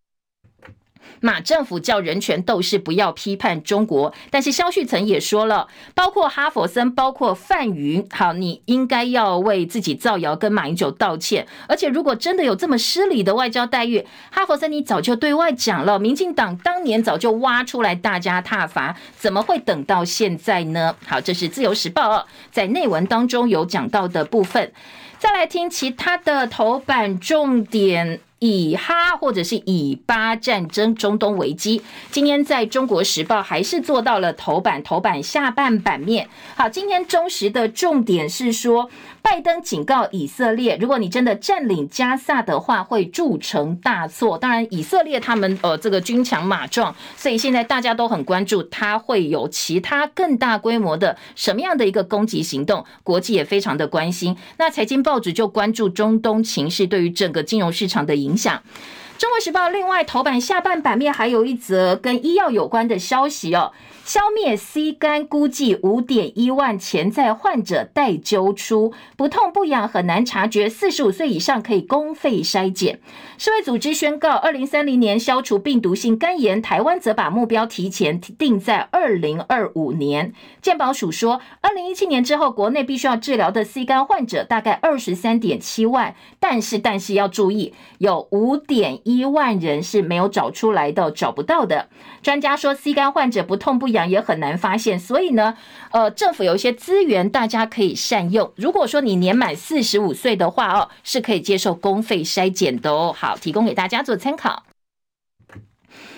[1.21, 11.47] 马政府叫人权斗士不要批判中国，但是萧旭曾也说了，包括哈佛森，包括范云，好，你应该要为自己造谣跟马英九道歉。
[11.69, 20.95] 而且如果真的有这么失礼的外交待遇，哈佛森你早就对外讲了，民进党当年早就挖出来大家踏伐，怎么会等到现在呢？
[21.07, 24.73] 好，这是自由时报在内文当中有讲到的部分。
[25.19, 28.21] 再来听其他的头版重点。
[28.39, 36.29] 以哈或者是以巴战争、中东危机，今天在中国时报还是做到了头版，头版下半版面。
[36.55, 38.91] 好，今天中时的重点是说，
[39.23, 44.37] 拜登警告以色列，如果你真的占领加萨的话，会铸成大错。
[44.37, 54.37] 当然，以色列他们呃这个军强马壮，所以现在大家都很关注，他会有其他更大规模的什么样的一个攻击行动，国际也非常的关心。
[54.59, 58.26] 那财经报纸就关注中东情势对于整个金融市场的影。
[58.27, 58.61] 影响。
[59.19, 63.73] 中国时报另外头版下半版面还有一则跟医药有关的消息哦。
[64.05, 73.01] 消灭 C 肝估计五点一万潜在患者待揪出，不痛不痒很难察觉，四十五岁以上可以公费筛检。
[73.37, 80.33] 世卫组织宣告，二零三零年消除病毒性肝炎，台湾则把目标提前定在二零二五年。
[80.63, 91.89] 健保署说，二零一七年之后，国内必须要治疗的 C 肝患者大概二十三点七万，但是但是要注意，有五点一万人是没有找出来的，找不到的。
[92.25, 95.57] 专家说，C 肝患者不痛不痒也很难发现，所以呢，
[95.93, 98.53] 呃，政府有一些资源，大家可以善用。
[98.57, 103.15] 如果说你年满四十五岁的话哦，是可以接受公费筛检的哦。
[103.17, 104.65] 好，提供给大家做参考。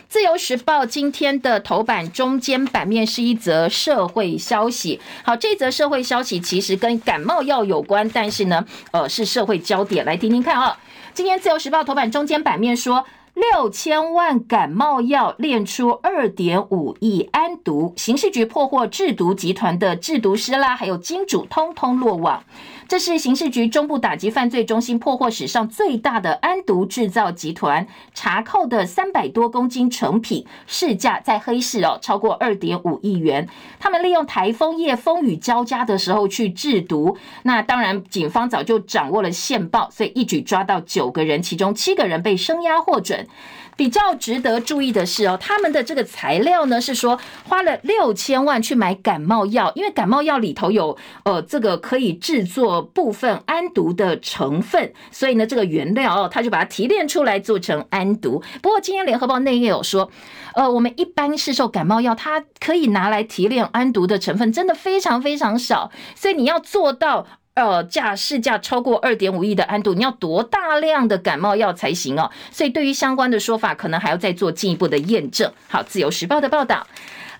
[0.09, 4.99] 自由时报今天的头版中间版面是一则社会消息。
[5.23, 10.07] 好，这则社会消息其实跟感冒药有关，但是呢，呃，是社会焦点。
[10.07, 10.77] 来听听看啊、哦。
[11.19, 13.05] 今天自由时报头版中间版面说，
[13.39, 22.43] 六千万感冒药炼出二点五亿安毒，刑事局破获制毒集团的制毒师啦，还有金主，通通落网。
[22.89, 33.47] 这是刑事局中部打击犯罪中心破获史上最大的安毒制造集团，查扣的三百多公斤成品，市价在黑市哦超过二点五亿元。
[33.79, 43.28] 他们利用台风夜风雨交加的时候去制毒，那当然警方早就掌握了线报，所以一举抓到九个人，其中七个人被声押获准。
[43.77, 58.43] 比较值得注意的是哦，他们的这个材料呢是说花了六千万去买感冒药，因为感冒药里头有呃这个可以制作部分安毒的成分，所以呢这个原料哦他就把它提炼出来做成安毒。
[58.61, 60.11] 不过今天联合报内页有说，
[60.55, 67.27] 呃我们一般市售感冒药它可以拿来提炼安毒的成分真的非常非常少，所以你要做到。
[67.59, 72.31] 呃，价市价超过二点五亿的安度，你要多大量的感冒药才行哦？
[72.53, 75.53] 所以对于相关的说法，可能还要再做进一步的验证。
[75.67, 76.87] 好，自由时报的报道。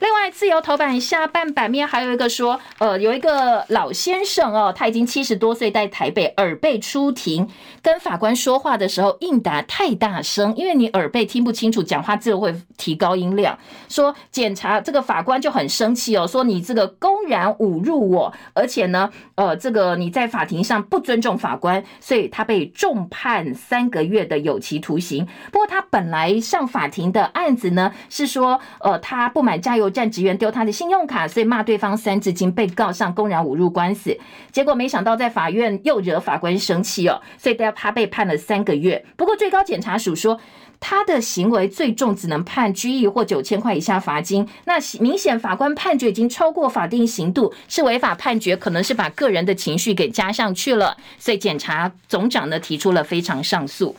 [0.01, 7.49] 另外，自由头版下半版面还有一个说，呃，有一个老先生哦，他已经七十多岁，在台北耳背出庭，
[7.83, 13.59] 跟法官说话的时候应答太大声，因为你耳背听不清楚，讲话就会提高音量。
[13.89, 25.27] 说检查这个法官就很生气哦，说你这个公然侮辱我，而且呢，呃，这个你在法庭上不尊重法官，所以他被重判三个月的有期徒刑。
[25.51, 34.17] 不过他本来上法庭的案子呢，是说，呃，他不满加油站职员丢他的信用卡，所以骂对方三字经，被告上公然侮辱官司。
[34.51, 39.05] 结果没想到在法院又惹法官生气哦，所以他被判了三个月。
[39.17, 40.39] 不过最高检察署说，
[40.81, 44.49] 他的行为最重只能判拘役或九千块以下罚金。
[44.65, 50.97] 那明显法官判决已经超过法定刑度，是违法判决，可能是把个人的情绪给加上去了。
[51.19, 53.97] 所以检察总长呢提出了非常上诉。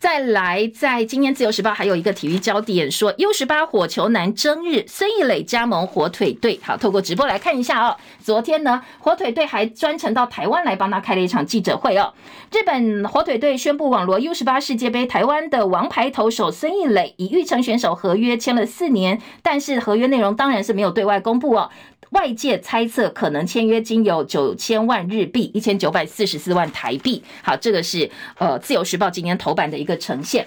[0.00, 6.58] 再来，在今天自由时报还有一个体育焦点，说 U 十八火球男争日，孙艺磊加盟火腿队。
[6.62, 7.94] 好，透过直播来看一下哦。
[8.18, 12.14] 昨天呢，火腿队还专程到台湾来帮他开了一场记者会哦。
[12.50, 21.68] 日本火腿队宣布网罗 U 十八世界杯台湾的王牌投手孙艺磊，以育成选手合约签了四年，但是合约内容当然是没有对外公布哦。
[22.10, 27.22] 外界猜测可能签约金有九千万日币，一千九百四十四万台币。
[27.42, 30.46] 好，这个是呃自由时报今天头版的一个呈现。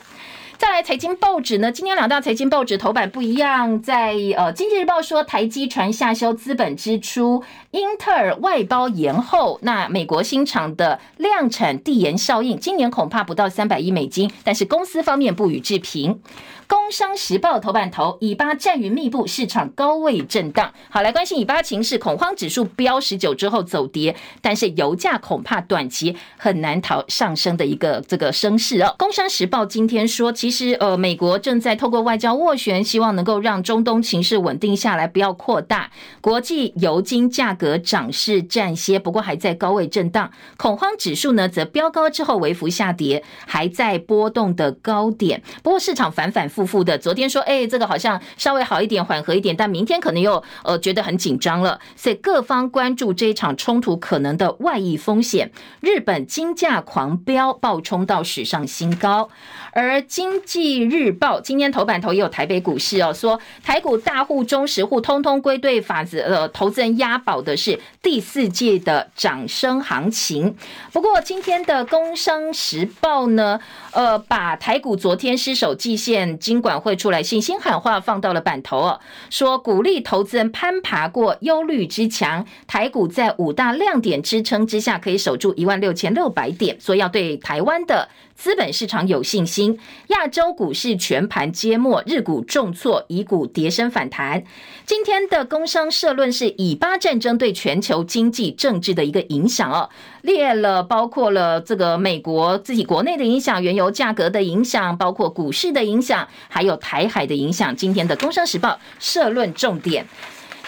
[0.55, 16.21] 再来，财经报纸呢，今天两大财经报纸头版不一样，在呃经济日报说台积传下修资本支出，英特尔外包延后，那美国新厂的量产递延效应，今年恐怕不到三百亿美金，但是公司方面不予置评。
[16.67, 20.73] 工商时报头版头，以巴战云密布，市场高位震荡。
[20.89, 28.95] 好，来关心以巴情势，恐慌指数飙十九之后走跌，但是油价恐怕短期很难逃上升的一个这个升势哦。
[28.97, 35.91] 工商时报今天说，其实呃，美国正在透过外交斡旋，希望能够让中东情势稳定下来，不要扩大。
[36.21, 40.31] 国际油金价格涨势暂歇，不过还在高位震荡。
[40.57, 45.41] 恐慌指数呢，则飙高之后微幅下跌，还在波动的高点。
[45.61, 55.51] 不过市场反反复复的，昨天说，哎，这个好像稍微好一点，缓和一点，但明天可能又呃觉得很紧张了，所以各方关注这一场冲突可能的外溢风险。
[55.81, 59.29] 日本金价狂飙，暴冲到史上新高。
[59.71, 70.55] 而经济日报今天头版头也有台北股市哦，说台股大户、中实户通通归队，法子呃投资人押宝的是第四季的涨升行情。
[70.91, 73.59] 不过今天的工商时报呢，
[73.93, 88.09] 呃，把台股昨天失守季线，金管会出来信心喊话放到了版头哦，说鼓励投资人攀爬过忧虑之墙，台股在五大亮点支撑之下可以守住一万六千六百点，所以要对台湾的。
[88.35, 94.43] 资本市场有信心，亚洲股市全盘皆墨，日股重挫，以股跌升反弹。
[94.85, 99.89] 今天的工商社论是以巴战争对全球经济政治的一个影响哦，
[100.21, 107.73] 列了包括了这个美国自己国内的影响、原油价格的影响、包括股市的影响，还有台海的影响。
[107.75, 110.05] 今天的工商时报社论重点。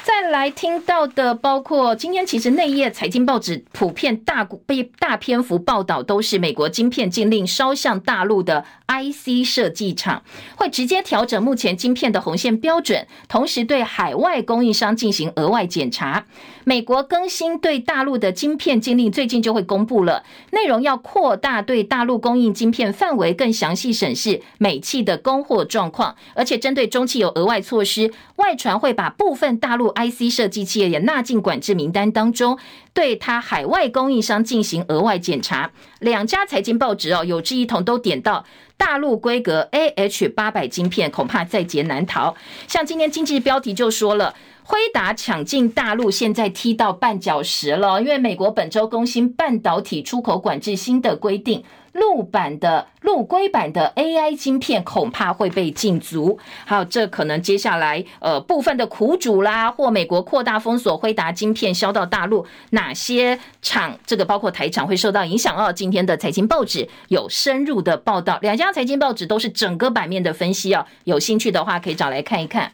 [0.06, 10.22] 再来听到的，包括今天其实内页财经报纸普遍大被大篇幅报道，都是美国晶片禁令烧向大陆的 IC 设计厂，
[10.56, 16.28] 会直接调整目前晶片的红线标准，同时对海外供应商进行额外检查。
[16.65, 32.57] 美国更新对大陆的晶片禁令，最近就会公布了，内容要扩大对大陆供应晶片范围，更详细审视美企的供货状况，而且针对中企有额外措施，外传会把部分大陆 IC 设计企业也纳进管制名单当中，
[32.95, 35.70] 对他海外供应商进行额外检查。
[35.99, 38.43] 两家财经报纸哦，有志一同都点到
[38.76, 42.36] 大陆规格 AH 八百晶片恐怕在劫难逃。
[42.68, 44.34] 像今天经济标题就说了。
[44.68, 48.01] 辉达抢进大陆，现在踢到绊脚石了。
[48.01, 51.63] 因为美国本周更新半导体出口管制新的规定，
[51.93, 56.39] 陆版的陆规版的 AI 晶片恐怕会被禁足。
[56.66, 65.72] 还有，这可能接下来呃部分的苦主啦，或美国扩大封锁辉达晶片销到大陆，哪些厂这个包括台厂会受到影响哦？
[65.72, 70.88] 今天的财经报纸有深入的报道，两家财经报纸都是整个版面的分析哦。
[71.03, 72.72] 有兴趣的话，可以找来看一看。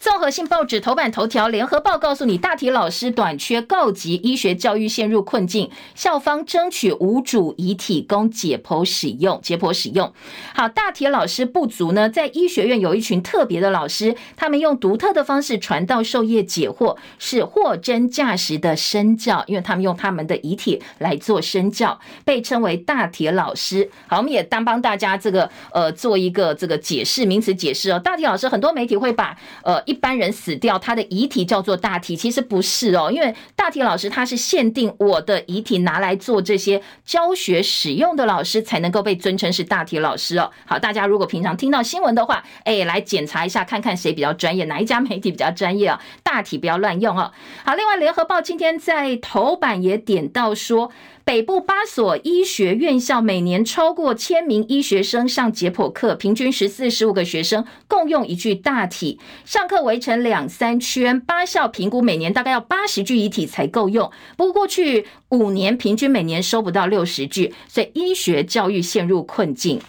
[0.00, 9.38] 综合性报纸头版头条，联合报告诉你，大体老师短缺告急，医学教育陷入困境，校方争取无主遗体供解剖使用。
[9.42, 10.10] 解剖使用
[10.54, 23.90] 好，大体老师不足呢，在医学院有一群特别的老师，他们用独特的方式传道授业解惑，是货真价实的身教，因为他们用他们的遗体来做身教，被称为大体老师。
[24.06, 27.98] 好，我们也当帮大家这个呃做一个这个解释名词解释哦。
[27.98, 29.78] 大体老师很多媒体会把呃。
[29.90, 40.48] 一般人死掉，他的遗体叫做大体，其实不是哦，因为大体老师他是限定我的遗体拿来做这些教学使用的老师才能够被尊称是大体老师哦。
[40.64, 46.00] 好，大家如果平常听到新闻的话，哎，来检查一下，看看谁比较专业，哪一家媒体比较专业啊？
[46.22, 47.32] 大体不要乱用哦。
[47.64, 50.92] 好，另外联合报今天在头版也点到说。
[51.30, 61.20] 北部八所医学院校每年超过千名医学生上解剖课，平均十四十五个学生共用一具大体，上课围成两三圈。
[61.20, 69.80] 八校评估每年大概要八十具遗体才够用，不过过去五年平均每年收不到六十具，所以医学教育陷入困境。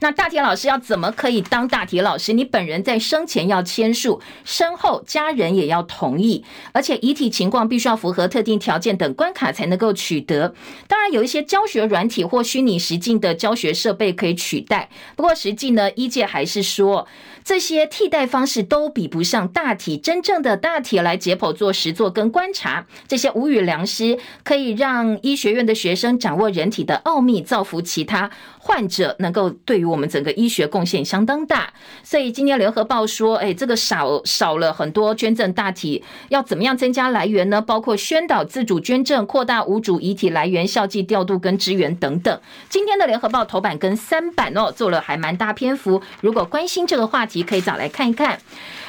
[0.00, 2.32] 那大体老师要怎么可以当大体老师？
[2.32, 10.54] 你本人在生前要签署，身后家人也要同意，而且遗体情况必须要符合特定条件等关卡才能够取得。
[10.86, 17.06] 当然，有一些教学软体或虚拟实境的教学设备可以取代，不过实际呢，医界还是说。
[17.44, 31.72] 这些替代方式都比不上大体，真正的大体来解剖做实作跟观察，这些无语良师可以让医学院的学生掌握人体的奥秘，造福其他患者，能够对于我们整个医学贡献相当大。
[32.02, 37.60] 所以今天联合报说，哎，这个少少了很多捐赠大体，要怎么样增加来源呢？
[37.60, 42.40] 包括宣导自主捐赠，扩大无主遗体来源，校际调度跟支援等等。
[42.68, 46.00] 今天的联合报头版跟三版哦，做了还蛮大篇幅。
[46.20, 48.38] 如果关心这个话题，可以找来看一看，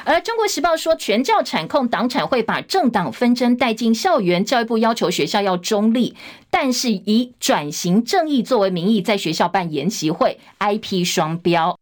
[0.04, 6.14] 而《中国时报》说，全教产控党产会把政党纷争带进校园，教育部要求学校要中立，
[6.50, 11.78] 但是以转型正义作为名义，在学校办研习会，IP 双标。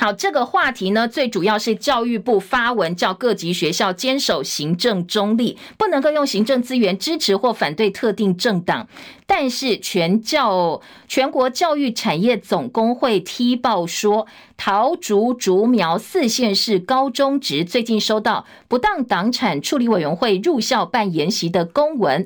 [0.00, 8.86] 好，这个话题呢，最主要是教育部发文叫各级学校坚守行政中立，不能够用行政资源支持或反对特定政党。
[9.26, 22.24] 但是全教全国教育产业总工会踢爆说，桃竹竹苗四县市高中职最近收到不当党产处理委员会入校办研习的公文。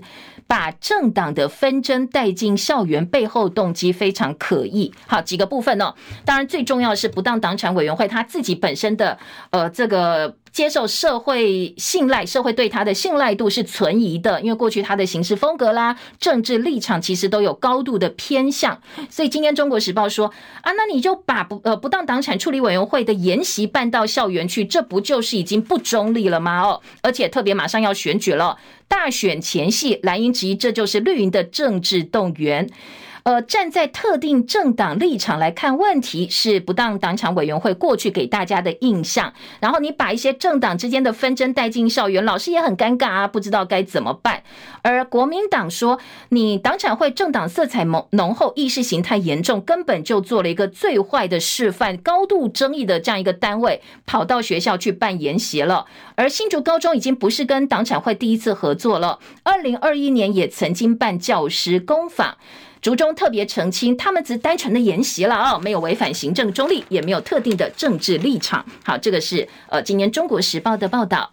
[0.53, 4.93] 把政党的纷争带进校园，背后动机非常可疑。
[5.07, 5.95] 好，几个部分呢，
[6.27, 10.37] 当然最重要是不当党产委员会他自己本身的呃这个。
[10.53, 18.79] 接受社会信赖，社会对他的信赖度是存疑的，因为过去他的行事风格啦、政治立场其实都有高度的偏向，
[19.09, 20.27] 所以今天《中国时报》说
[20.61, 26.61] 啊，那你就把不呃不当党产处理委员会的研习办到校园去，这不就是已经不中立了吗？
[26.61, 32.69] 哦，而且特别马上要选举了，大选前夕，蓝营质疑这就是绿营的政治动员。
[33.25, 39.33] 呃，站在特定政党立场来看问题，是不当党产委员会过去给大家的印象。
[39.61, 44.43] 然后你把一些政党之间的纷争带进校园，老师也很尴尬啊，不知道该怎么办。
[44.83, 46.01] 而国民党说，
[46.31, 55.87] 你党产会政党色彩浓浓厚，意识形态严重，根本就做了一个最坏的示范，高度争议的这样一个单位，跑到学校去办研习了。
[56.17, 62.37] 而新竹高中已经不是跟党产会第一次合作了，二零二一年也曾经办教师工坊。
[62.83, 68.67] 竹中特别澄清，他们只单纯的研习了哦，没有违反行政中立，也没有特定的政治立场。
[68.85, 71.31] 好，这个是呃今年中国时报的报道。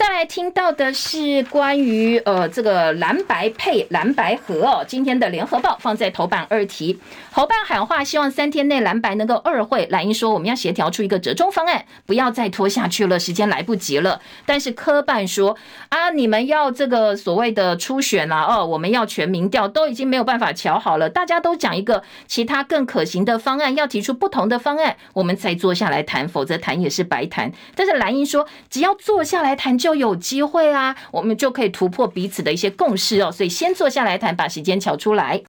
[0.00, 6.98] 再来听到的是关于呃这个蓝白配蓝白合哦，今天的联合报放在头版二题，
[7.30, 9.86] 侯办喊话，希望三天内蓝白能够二会。
[9.90, 14.22] 蓝英说我们要协调出一个折中方案，不要再拖下去了，时间来不及了。
[14.46, 15.54] 但是科办说
[15.90, 27.52] 啊，你们要这个所谓的初选啦，哦，我们要全民调，都已经没有办法瞧好了，大家都讲一个其他更可行的方案，要提出不同的方案，我们再坐下来谈，否则谈也是白谈。
[27.74, 29.76] 但是蓝英说，只要坐下来谈。
[29.80, 35.42] 就有机会啊，我们就可以突破彼此的一些共识哦，所以先坐下来谈，把时间调出来。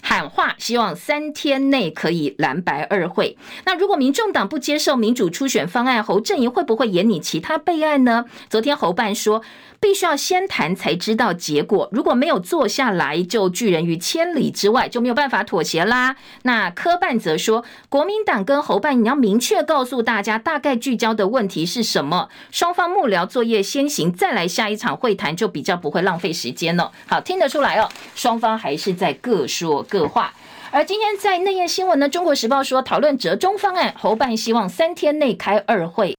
[0.00, 3.36] 喊话，希望三天内可以蓝白二会。
[3.66, 8.24] 那如果民众党不接受民主初选方案，侯阵营会不会演你其他备案呢？
[8.48, 9.42] 昨天侯办说，
[9.80, 16.16] 必须要先谈才知道结果，如果没有坐下来，就拒人于千里之外，就没有办法妥协啦。
[16.42, 26.90] 那科办则说，国民党跟侯办，你要明确告诉大家，大概聚焦的问题是什么，双方幕僚作业先行，再来下一场会谈，就比较不会浪费时间了。
[27.06, 30.32] 好，听得出来哦，双方还是在各说各话。
[30.70, 36.14] 而今天在内页新闻呢，《中国时报》说讨论折中方案，侯办希望三天内开二会。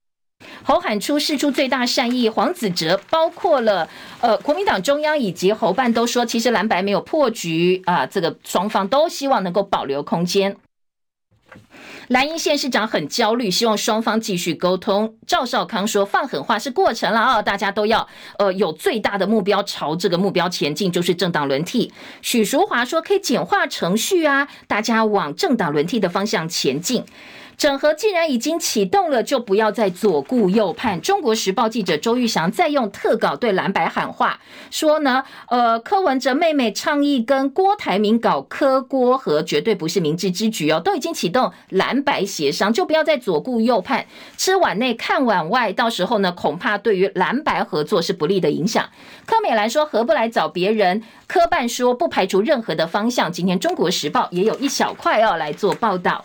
[0.64, 3.90] 侯喊出释出最大善意，黄子哲包括了
[4.22, 10.56] 呃国民党中央以及侯办都说，其实蓝白没有破局啊，这个双方都希望能够保留空间。
[12.10, 15.16] 蓝英县市长很焦虑，希望双方继续沟通。
[15.28, 18.08] 赵少康说：“放狠话是过程了啊，大家都要
[18.40, 27.04] 呃有最大的目标，朝这个目标前进，就是政党轮替。”许淑华说：“可以简化程序啊，大家往政党轮替的方向前进。”
[27.60, 31.02] 整合既然已经启动了，就不要再左顾右盼。
[31.02, 34.40] 中国时报记者周玉祥再用特稿对蓝白喊话，
[34.72, 44.06] 说呢，呃，柯文哲妹妹倡议跟郭台铭搞柯郭合，绝对不是明智之举哦，都已经启动蓝白协商，就不要再左顾右盼，
[44.38, 48.90] 吃碗内看碗外，到时候呢，恐怕对于蓝白合作是不利的影响。
[49.26, 53.30] 柯美兰说何不来找别人，柯办说不排除任何的方向。
[53.30, 56.24] 今天中国时报也有一小块要来做报道。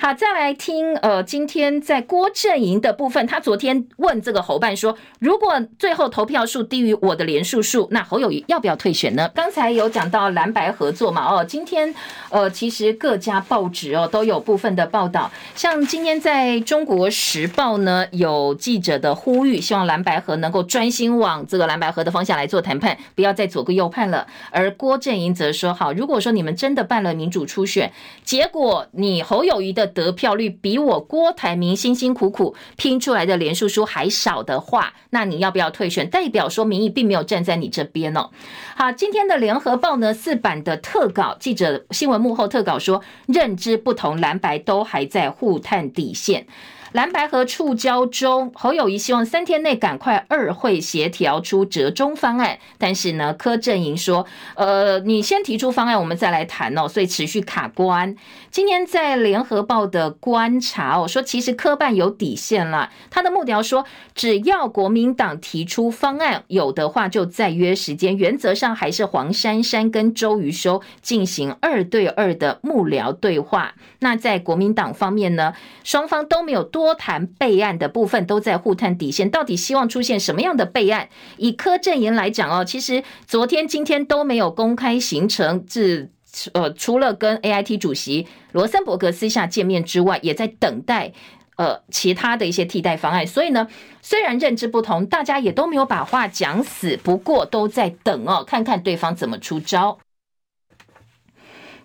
[0.00, 9.30] 好，再来听，呃，今天在郭阵营的部分，他昨天问这个侯办说，如果最后投票数低于我的连数数，那侯友谊要不要退选呢？
[9.34, 11.94] 刚才有讲到蓝白合作嘛，哦，今天，
[12.30, 24.26] 呃，其实各家报纸哦都有部分的报道，像今天在中国时报呢，有记者的呼吁，希望蓝白合能够专心往这个蓝白合的方向来做谈判，不要再左顾右盼了。
[24.50, 27.92] 而郭阵营则说，好，如果说你们真的办了民主初选，
[28.24, 36.08] 结果你侯友谊的得票率比我郭台铭辛辛苦苦拼出来的连署数还少的话，那你要不要退选？
[36.08, 38.30] 代表说民意并没有站在你这边哦。
[38.76, 46.46] 好，今天的联合报呢，四版的特稿记者新闻幕后特稿说，认知不同，蓝白都还在互探底线。
[46.94, 52.60] 蓝白河触礁中，侯友谊希望三天内赶快二会协调出折中方案。
[52.78, 54.24] 但是呢，柯阵营说，
[54.54, 58.14] 呃，你先提出方案，我们再来谈哦，所以持续卡关。
[58.52, 62.92] 今天在联合报的观察哦，说其实科办有底线了。
[63.10, 63.84] 他的幕僚说，
[64.14, 68.16] 只要国民党提出方案，有的话就再约时间。
[68.16, 73.74] 原则上还是黄珊珊跟周瑜修进行二对二的幕僚对话。
[73.98, 76.83] 那在国民党方面呢，双方都没有多。
[76.84, 81.08] 多谈备案的部分都在互探底线，到底希望出现什么样的备案？
[81.38, 86.10] 以柯阵营来讲哦，其实昨天、今天都没有公开行程，至
[86.52, 91.14] 呃除了跟 AIT 主席罗森伯格私下见面之外，也在等待
[91.56, 93.26] 呃其他的一些替代方案。
[93.26, 93.66] 所以呢，
[94.02, 99.98] 虽然认知不同，大家也都没有把话讲死，不过都在等哦，看看对方怎么出招。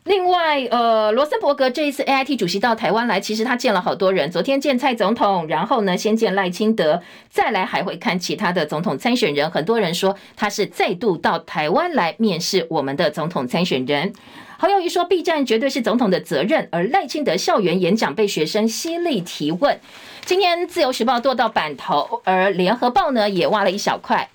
[0.09, 4.31] 另外，呃，罗森伯格这一次 AIT 主席到台湾来，其实他见了好多人。
[4.31, 9.51] 昨天见蔡总统，然后呢，先见赖清德，再来还会看其他的总统参选人。
[9.51, 14.11] 很多人说他是再度到台湾来面试我们的总统参选人。
[14.57, 16.67] 侯友宜说，，B 站绝对是总统的责任。
[16.71, 19.79] 而赖清德校园演讲被学生犀利提问。
[20.25, 24.27] 今天自由时报剁到版头，而联合报呢也挖了一小块。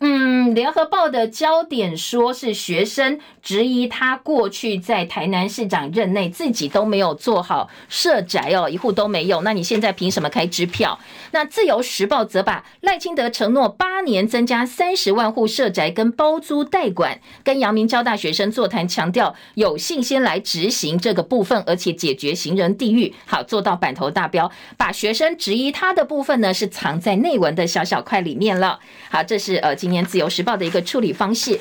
[0.00, 9.40] 嗯，联合报的焦点说是学生质疑他过去在台南市长任内自己都没有做好社宅哦，一户都没有。
[9.40, 10.98] 那你现在凭什么开支票？
[11.30, 24.50] 那自由时报则把赖清德承诺八年增加三十万户社宅跟包租代管，跟阳明交大学生座谈，强调有信心来执行这个部分，而且解决行人地狱，好做到版头大标。
[24.76, 28.78] 把学生质疑他的部分呢，是藏在内文的小小块里面了。
[29.10, 29.74] 好，这是呃。
[29.86, 31.60] 今年自由时报的一个处理方式，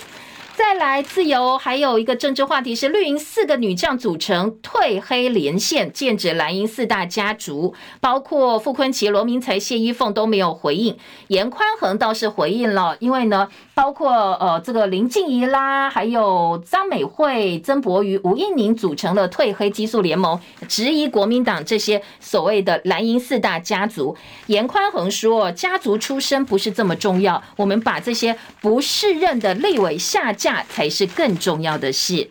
[0.56, 10.98] 再来，自由还有一个政治话题是绿营四个女将组成退黑连线，剑指蓝营四大家族，包括傅昆琪、罗明才、谢依凤都没有回应，
[11.28, 14.10] 严宽恒倒是回应了，因为呢，包括
[14.40, 24.16] 呃这个林静怡啦，还有张美惠、曾博瑜、吴应宁组成了退黑激素联盟，质疑国民党这些所谓的蓝营四大家族。
[24.48, 30.56] 严宽恒说，家族出身不是这么重要，我们把这些不适任的立委下架。
[30.70, 32.30] 才是更重要的事。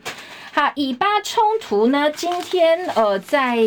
[0.56, 2.08] 好，以巴冲突呢？
[2.12, 3.58] 今天呃，在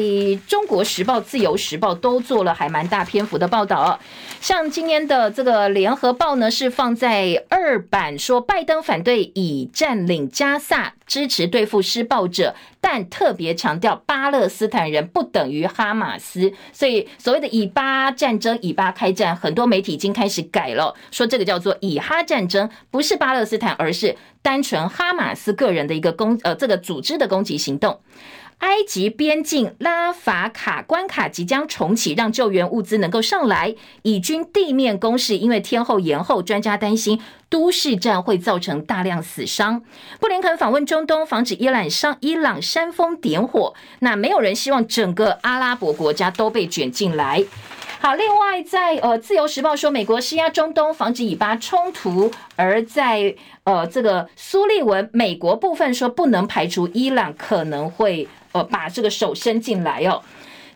[0.47, 3.99] 中国时报、自由时报都做了还蛮大篇幅的报道。
[4.39, 12.55] 像今天的这个联合报呢，是放在二版，说拜登反对以占领加萨，支持对付施暴者，
[12.89, 16.53] 但特别强调巴勒斯坦人不等于哈马斯。
[16.71, 27.99] 所以所谓的以巴战争、以巴开战，很多媒体已经开始改了，说这个叫做以哈战争，不是巴勒斯坦，而是单纯哈马斯个人的一个攻呃这个组织的攻击行动。
[28.59, 33.75] 埃及边境拉法卡关卡即将重启，让救援物资能够上来。
[34.01, 39.83] 以军地面攻势因为天候延后，专家担心都市战会造成大量死伤。
[40.19, 43.75] 布林肯访问中东，防止伊朗上伊朗煽风点火。
[43.99, 47.43] 那没有人希望整个阿拉伯国家都被卷进来。
[47.99, 58.27] 好，另外在呃自由时报说，美国施压中东，防止以巴冲突；而在呃这个苏利文美国部分说，不能排除伊朗可能会。
[58.51, 60.21] 呃，把这个手伸进来哦。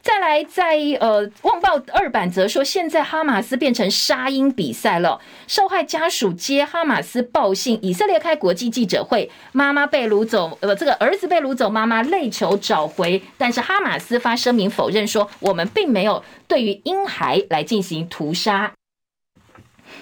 [0.04, 5.22] 再来在，呃，《旺报》二版则说，现在哈马斯变成杀婴比赛了。
[5.46, 13.22] 受害家属接哈马斯报信，以色列开国际记者会，妈妈被掳走，呃，这个儿子被掳走，妈妈泪求找回。
[13.38, 18.74] 但是哈马斯发声明否认说，我们并没有对于婴孩来进行屠杀。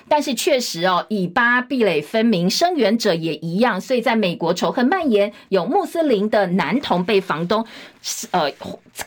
[0.10, 7.64] 但是确实哦，以巴壁垒分明，声援者也一样，所以在美国仇恨蔓延，有穆斯林的男童被房东，
[8.32, 8.50] 呃，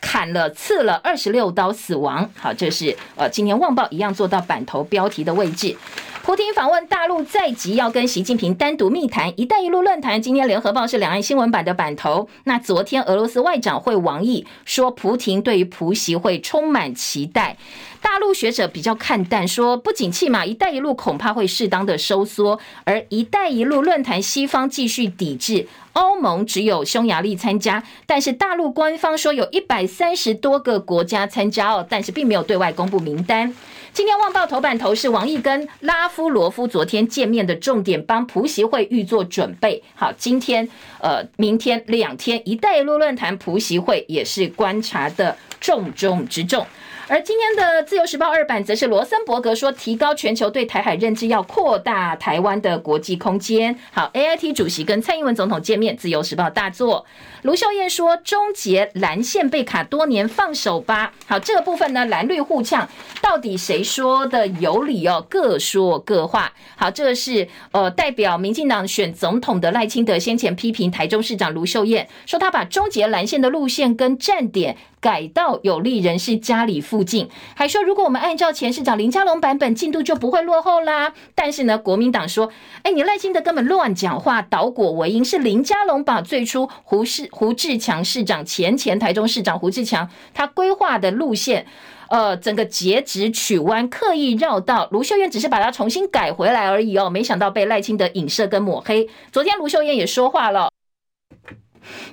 [0.01, 2.29] 砍了刺了二十六刀死亡。
[2.37, 5.77] 好，这是呃，今年《旺报》一样做到版头标题的位置。
[6.23, 10.23] 普京访问大陆在即，要跟习近平单独密谈“一带一路”论坛。
[10.23, 12.29] 今天《联合报》是两岸新闻版的版头。
[12.45, 17.57] 那昨天俄罗斯外长会王毅说，普京对于普习会充满期待。
[18.01, 25.67] 大陆学者比较看淡，说不景气嘛，“一带一路”恐怕会适当的收缩，而“一带一路”论坛西方继续抵制。
[25.93, 33.55] 欧盟只有匈牙利参加，但是大陆官方说有一百三十多个国家参加哦，但是并没有对外公布名单。
[33.93, 39.83] 今天《旺报》头版头是王毅跟拉夫罗夫昨天见面的重点，帮普席会预做准备。
[39.95, 40.67] 好，今天
[40.99, 46.67] 呃，明天两天“一带一路”论坛普席会也是观察的重中之重。
[47.09, 53.77] 而今天的《自由时报》二版则是罗森伯格说，提高全球对台海认知，要扩大台湾的国际空间。
[53.91, 57.05] 好，AIT 主席跟蔡英文总统见面，《自由时报》大作。
[57.43, 61.13] 卢秀燕说，终结蓝线被卡多年，放手吧。
[61.27, 62.89] 好，这个部分呢，蓝绿互呛，
[63.21, 65.27] 到底谁说的有理哦？
[65.29, 66.53] 各说各话。
[66.77, 74.77] 好，这个是呃代表民进党选总统的赖清德先前批评台中市长卢秀燕，说他把终结蓝线的路线跟站点。
[75.03, 81.13] 改到有利人士家里附近，还说如果我们按照前市长林佳龙版本，进度就不会落后啦。
[81.35, 82.51] 但是呢，国民党说，
[82.83, 91.67] 哎，你赖清德根本乱讲话，倒果为因，是林佳龙把最初胡市胡志强市长前前台中市长胡志强他规划的路线，
[92.09, 94.89] 呃，整个截直取弯，刻意绕道。
[94.91, 99.09] 卢秀燕只是把它重新改回来而已哦，没想到被赖清德影射跟抹黑。
[99.31, 100.72] 昨天卢秀燕也说话了。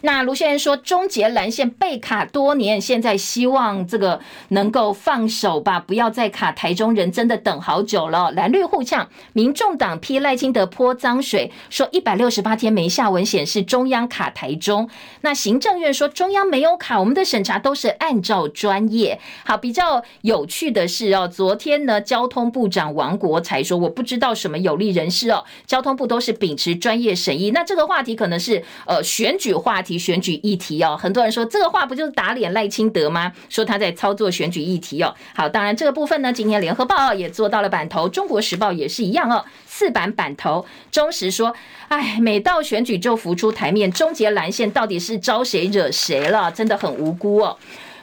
[0.02, 6.52] 那卢先生说，终结蓝线被卡多年，现在希望这个能够放手吧，不要再卡。
[6.52, 8.32] 台中人真的等好久了。
[8.32, 14.90] 蓝绿互呛，民众党批赖清德泼脏水，说一百六十八天没下文显示中央卡台中。
[15.22, 19.20] 那行政院说中央没有卡，我们的审查都是按照专业。
[19.46, 27.52] 好，比较有趣的是哦，昨天呢，交通部长王国材说，我不知道什么有利人士哦，交通部都是秉持专业审议。
[27.52, 29.54] 那这个话题可能是呃选举。
[29.60, 33.32] 话题选举议题哦，很多人说这个话不就是打脸赖清德吗？
[33.50, 35.14] 说他在操作选举议题哦。
[35.36, 40.66] 好，当然这个部分呢，今天联合报也做到了版头，中国时报也是一样哦，四版版头。
[40.92, 41.54] 中时说，
[41.90, 46.50] 哎，每到选举就浮出台面，终结蓝线到底是招谁惹谁了？
[46.52, 47.58] 真的很无辜哦。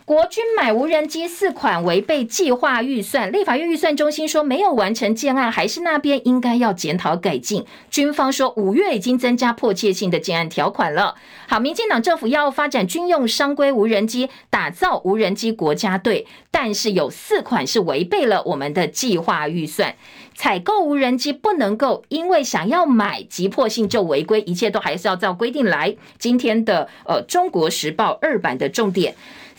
[0.07, 7.67] 国军买无人机四款违背计划预算，立法院预算中心说没有完成建案，还是那边应该要检讨改进。
[7.91, 11.17] 军方说五月已经增加迫切性的建案条款了。
[11.49, 19.97] 好，民进党政府要发展军用商规无人机，打造无人机国家队，但是有四款是违背了我们的计划预算。
[20.37, 25.97] 采购无人机不能够因为想要买急迫性就违规，一切都还是要照规定来。
[26.17, 29.17] 今天的呃《中国时报》二版的重点。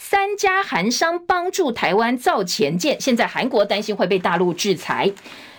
[0.09, 5.11] 三家韩商帮助台湾造潜舰，现在韩国担心会被大陆制裁。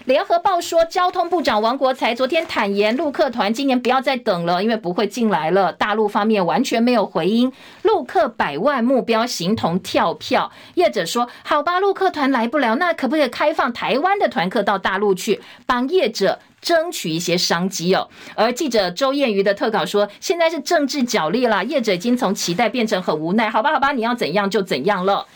[0.09, 5.71] 联合报说，交通部长王国材昨天坦言，陆客团今年不要再等了，因为不会进来了。
[5.71, 7.53] 大陆方面完全没有回音，
[7.83, 10.51] 陆客百万目标形同跳票。
[10.77, 18.09] 业者说，好吧，陆客团来不了，那可不可以开放台湾的团客到大陆去，帮业者争取一些商机哦？
[18.35, 23.51] 而记者周燕瑜的特稿说，现在是政治角力了，业者已经从期待变成很无奈。
[23.51, 25.27] 好吧，好吧，你要怎样就怎样了。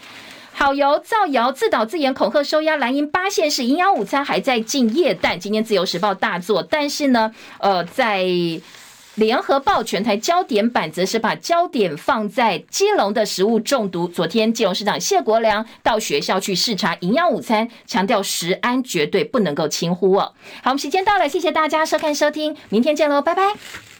[0.53, 5.41] 好油造谣、自导自演、恐吓、收押蓝营八县市营养午餐还在进夜弹。
[5.41, 8.25] 今天自由时报大作，但是呢，呃，在
[9.17, 14.09] 联合报全台焦点版则是把焦点放在基隆的食物中毒。
[14.09, 20.33] 昨天基隆市长谢国良到学校去视察营养午餐，强调食安绝对不能够轻忽哦。
[20.63, 23.92] 好，我们时间到了，谢谢大家收看收听，明天见喽，拜拜。